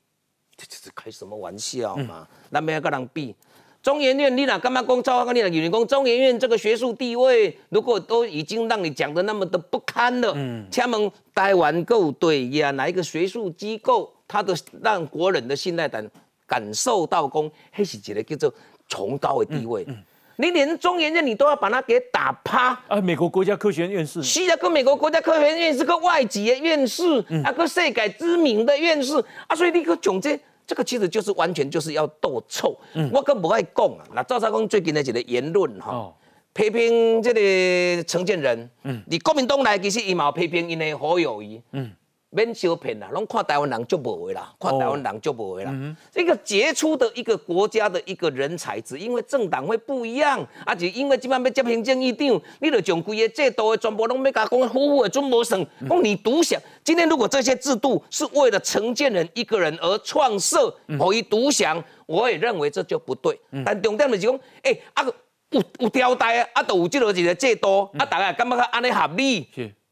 [0.56, 2.26] 这这是开什么玩笑嘛？
[2.50, 3.36] 咱没要跟人比，
[3.82, 5.34] 中研院，你哪干嘛讲赵刚？
[5.36, 12.72] 你哪有人工中研院这个学术地位，如果都已经让你讲的那么的不堪了，嗯，他们台湾够对呀？
[12.72, 16.10] 哪一个学术机构，他的让国人的信赖感
[16.46, 18.54] 感受到公，还是一个叫做。
[18.92, 19.96] 崇高的地位，嗯
[20.38, 23.00] 你连中研院你都要把它给打趴啊！
[23.00, 27.04] 美国国家科学院院士，是啊，跟美国国家科学院院士，个外籍的院士，
[27.44, 30.40] 啊，个世界知名的院士啊，所以你个总这
[30.70, 32.78] 这个其实就是完全就是要斗臭。
[33.12, 34.06] 我更不爱讲啊。
[34.14, 36.14] 那赵少康最近的一个言论哈，
[36.54, 41.92] 批评这个陈建仁，嗯，你国民党来其实伊嘛批评因的好友谊，嗯。
[42.32, 45.74] 免小骗啦，拢看台湾人就无为啦，看台湾人就无为啦。
[46.12, 55.60] 这个杰出的一个国家的一个人才，只因为政党会不一样，啊，就因为今晚要接行政院长，你就将规个制度的全部拢要甲讲服务的准无算。
[55.90, 60.70] 讲你独享，今天如果这些制度是为了承建人一个人而创设，
[61.00, 63.40] 可以独享，我也认为这就不对。
[63.66, 65.04] 但重点就是讲，哎，啊，
[65.50, 69.48] 有有条带啊，啊，都有这个一个制度，啊，大家感觉安尼合理。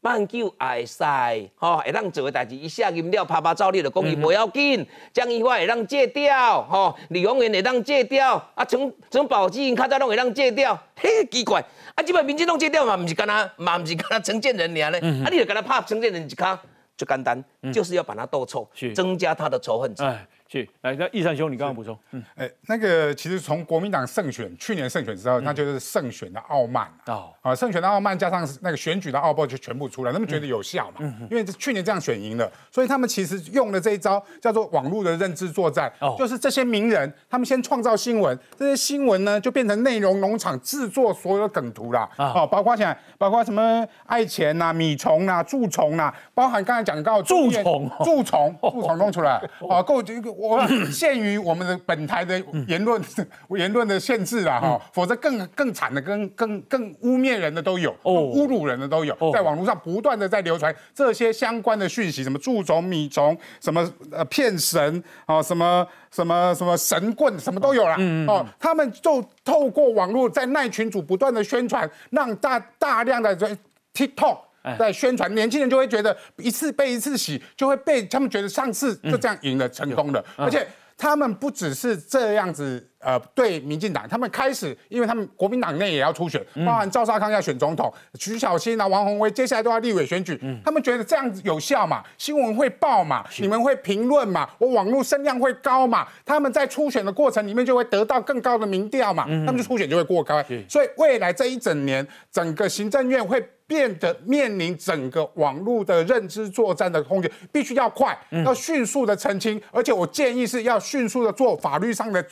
[0.08, 4.86] 慢救爱塞，吼，会当做的代志，一下饮料啪啪照，你就讲伊不要紧。
[5.12, 11.62] 江一花会当戒掉，吼，李永元会当戒掉，啊，从从保基因卡在拢会当戒掉，嘿，奇怪，
[11.94, 16.58] 啊，即摆民进党戒掉嘛，毋是干那，嘛毋是干那承建人尔呢，啊，你就干那拍承建人一卡，
[16.96, 20.02] 就简单，就是要把他斗臭，增加他的仇恨值。
[20.48, 50.37] 去来，那易山兄，你刚刚补充，嗯，哎，那个其实从国民党胜选，去年胜选之后，那就是胜选的傲慢哦，啊，胜选的傲慢加上那个选举的傲暴就全部出来，他们觉得有效嘛，因为去年这样选赢了，所以他们其实用了这一招叫做网络的认知作战，哦，就是这些名人，他们先创造新闻，这些新闻呢就变成内容农场制作所有的梗图啦，哦，包括像包括什么爱钱呐、米虫呐、蛀虫呐，包含刚才讲到蛀虫、蛀虫、 蛀虫弄出来，哦，够这个。
[50.38, 53.02] 我限于我们的本台的言论
[53.50, 58.28] 言论的限制啦，哈，否则更更惨的、更更更污蔑人的都有，哦。
[58.28, 67.96] 侮辱人的都有，在网络上不断的在流传这些相关的讯息，什么蛀虫、米虫，什么呃骗神啊，什么什么什么神棍，什么都有了，
[68.28, 73.56] 哦，他们就透过网络在耐群主不断的宣传，让大大量的在
[73.92, 74.38] TikTok。
[74.78, 80.24] 在宣传，年轻人就会觉得一次被一次洗，就会被他们觉得上次就这样赢了，成功了。
[80.36, 112.26] 而且他们不只是这样子呃，对民进党，他们开始，因为他们国民党内也要出选，包含赵少康要选总统，徐小新啊、王宏威，接下来都要立委选举，他们觉得这样子有效嘛，新闻会报嘛，你们会评论嘛，我网络声量会高嘛，他们在初选的过程里面就会得到更高的民调嘛，他们就初选就会过高，所以未来这一整年，整个行政院会变得面临整个网络的认知作战的空间，必须要快，要迅速的澄清，而且我建议是要迅速的做法律上的。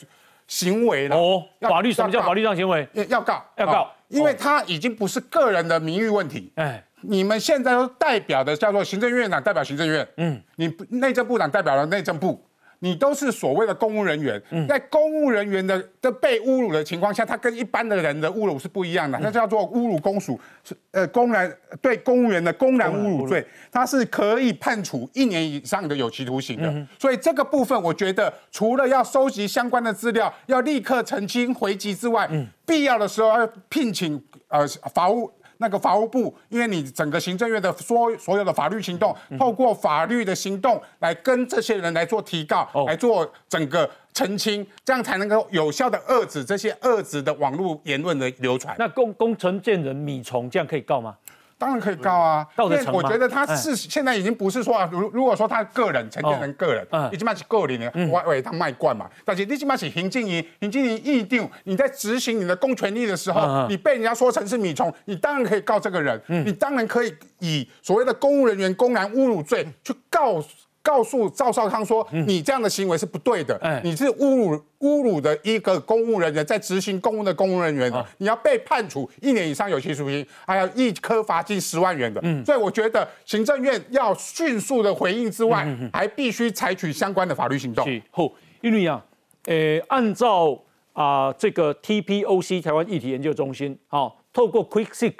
[0.47, 2.87] 行为了哦，法律什么叫法律上行为？
[3.09, 6.51] 要告，要告，因为他已经不是个人的名誉问题。
[6.55, 12.41] 哎，你们现在都代表的叫做行政院长代表行政院，嗯，你内政部长代表了内政部。
[12.79, 21.51] 你都是所谓的公务人员，在公务人员的的被侮辱的情况下，他跟一般的人的侮辱是不一样的，那叫做侮辱公署，是呃公然
[21.81, 26.87] 对公务员的公然侮辱罪，他是可以判处一年以上的有期徒刑的。
[26.99, 32.29] 所以这个部分，我觉得除了要收集相关的资料，要立刻澄清回击之外，
[32.65, 35.31] 必要的时候要聘请呃法务。
[35.57, 48.75] 那个法务部，因为你整个行政院的所所有的法律行动，透过法律的行动来跟这些人来做提告，来做整个澄清，这样才能够有效的遏制这些遏制的网络言论的流传。
[48.77, 51.15] 那工工程建人米虫这样可以告吗？
[51.57, 59.09] 当然可以告啊，因为我觉得他是现在已经不是说啊，如如果说他个人陈建仁个人，你起码是个人的，我为他卖冠嘛。
[59.25, 70.43] 但是你起码是行经营，行经营一定你在执行你的公权力的时候，你被人家说成是米虫，你当然可以告这个人，你当然可以以所谓的公务人员公然侮辱罪去告。
[70.87, 82.21] 告诉赵少康说：“你这样的行为是不对的，你是侮辱侮辱的一个公务人员，在执行公务的公务人员，你要被判处一年以上有期徒刑，还有一颗罚金十万元的。
[82.45, 87.85] 所以我觉得行政院要迅速的回应之外，还必须采取相关的法律行动。
[88.09, 89.03] 后，因为啊，
[89.43, 90.57] 呃，按照
[90.93, 95.15] 啊这个 TPOC 台湾议题研究中心，好，透过 QuickSeek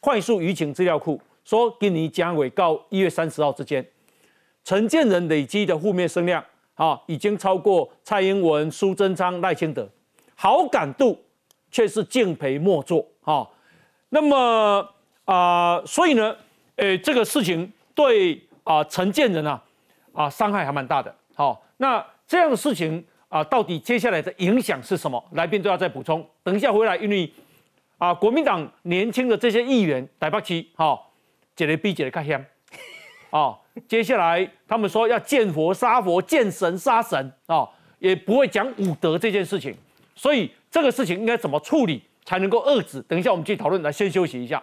[0.00, 3.86] 快速舆情资料库，说给你将尾到一月三十号之间。”
[4.64, 6.44] 陈建仁累积的负面声量
[6.74, 9.88] 啊，已经超过蔡英文、苏贞昌、赖清德，
[10.34, 11.18] 好感度
[11.70, 13.46] 却是敬陪末座啊。
[14.10, 14.88] 那么
[15.24, 16.36] 啊，所以呢，
[16.76, 19.62] 诶，这个事情对啊陈建仁啊
[20.12, 21.14] 啊伤害还蛮大的。
[21.34, 25.22] 好，那这样的事情啊，到底接下来的影响是什么？
[25.32, 26.26] 来宾都要再补充。
[26.42, 27.32] 等一下回来，因为
[27.98, 31.12] 啊，国民党年轻的这些议员台北市，好，
[31.56, 32.44] 一个比一个较香。
[33.30, 33.56] 啊，
[33.88, 37.68] 接下来他们说要见佛杀佛，见神杀神啊，
[37.98, 39.74] 也不会讲武德这件事情，
[40.14, 43.00] 所以这个事情应该怎么处理才能够遏制？
[43.02, 44.62] 等一下我们继续讨论，来先休息一下。